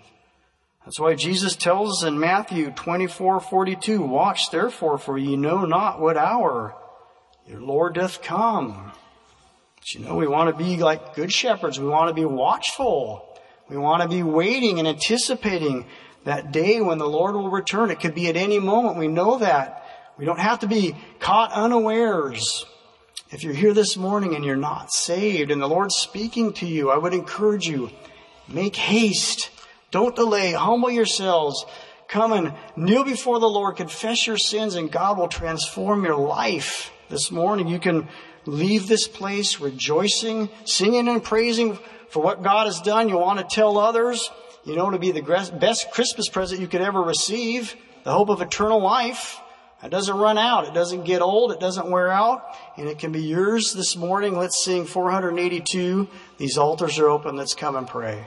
That's 0.85 1.00
why 1.00 1.14
Jesus 1.14 1.57
tells 1.57 2.03
us 2.03 2.09
in 2.09 2.18
Matthew 2.18 2.70
24, 2.70 3.40
42, 3.40 4.03
Watch 4.03 4.50
therefore, 4.50 4.98
for 4.98 5.16
ye 5.16 5.37
know 5.37 5.64
not 5.64 6.00
what 6.00 6.16
hour 6.16 6.74
your 7.46 7.61
Lord 7.61 7.94
doth 7.94 8.22
come. 8.22 8.92
But 9.85 9.94
you 9.94 10.01
know, 10.01 10.14
we 10.14 10.27
want 10.27 10.49
to 10.49 10.64
be 10.64 10.79
like 10.79 11.14
good 11.14 11.31
shepherds. 11.31 11.79
We 11.79 11.87
want 11.87 12.09
to 12.09 12.14
be 12.14 12.25
watchful. 12.25 13.38
We 13.68 13.77
want 13.77 14.01
to 14.01 14.09
be 14.09 14.23
waiting 14.23 14.79
and 14.79 14.88
anticipating 14.88 15.85
that 16.25 16.53
day 16.53 16.81
when 16.81 16.97
the 16.97 17.07
Lord 17.07 17.35
will 17.35 17.51
return. 17.51 17.90
It 17.90 18.01
could 18.01 18.14
be 18.14 18.29
at 18.29 18.37
any 18.37 18.59
moment. 18.59 18.97
We 18.97 19.09
know 19.09 19.37
that. 19.40 19.87
We 20.16 20.25
don't 20.25 20.40
have 20.40 20.61
to 20.61 20.66
be 20.66 20.97
caught 21.20 21.53
unawares. 21.53 22.64
If 23.29 23.44
you're 23.44 23.53
here 23.53 23.75
this 23.75 23.94
morning 23.94 24.35
and 24.35 24.42
you're 24.42 24.57
not 24.57 24.90
saved 24.90 25.51
and 25.51 25.61
the 25.61 25.68
Lord's 25.68 25.97
speaking 25.97 26.55
to 26.55 26.66
you, 26.66 26.90
I 26.90 26.97
would 26.97 27.12
encourage 27.12 27.68
you, 27.68 27.90
make 28.49 28.77
haste. 28.77 29.51
Don't 29.90 30.16
delay. 30.16 30.53
Humble 30.53 30.90
yourselves. 30.92 31.62
Come 32.09 32.33
and 32.33 32.55
kneel 32.75 33.05
before 33.05 33.38
the 33.38 33.51
Lord. 33.51 33.77
Confess 33.77 34.27
your 34.27 34.38
sins 34.38 34.77
and 34.77 34.90
God 34.90 35.18
will 35.18 35.29
transform 35.29 36.07
your 36.07 36.16
life. 36.16 36.90
This 37.11 37.31
morning 37.31 37.68
you 37.68 37.79
can 37.79 38.09
leave 38.46 38.87
this 38.88 39.09
place 39.09 39.61
rejoicing, 39.61 40.48
singing 40.64 41.09
and 41.09 41.22
praising 41.22 41.78
for 42.11 42.22
what 42.22 42.42
God 42.42 42.66
has 42.66 42.80
done. 42.80 43.09
You 43.09 43.18
want 43.18 43.38
to 43.40 43.54
tell 43.54 43.78
others, 43.78 44.30
you 44.64 44.76
know, 44.76 44.90
to 44.90 44.98
be 44.98 45.11
the 45.11 45.22
best 45.59 45.90
Christmas 45.90 46.28
present 46.28 46.61
you 46.61 46.68
could 46.68 46.80
ever 46.80 47.02
receive, 47.02 47.74
the 48.04 48.12
hope 48.12 48.28
of 48.28 48.40
eternal 48.40 48.80
life. 48.80 49.40
It 49.83 49.90
doesn't 49.90 50.16
run 50.16 50.38
out. 50.38 50.66
It 50.66 50.72
doesn't 50.72 51.04
get 51.04 51.20
old. 51.20 51.52
It 51.52 51.61
doesn't 51.61 51.90
wear 51.90 52.11
out. 52.11 52.42
And 52.78 52.88
it 52.88 52.98
can 52.98 53.12
be 53.12 53.22
yours 53.22 53.74
this 53.74 53.96
morning. 53.96 54.38
Let's 54.38 54.64
sing 54.64 54.87
482. 54.87 56.09
These 56.38 56.57
altars 56.57 56.98
are 56.98 57.09
open. 57.09 57.37
Let's 57.37 57.54
come 57.54 57.76
and 57.76 57.87
pray. 57.87 58.26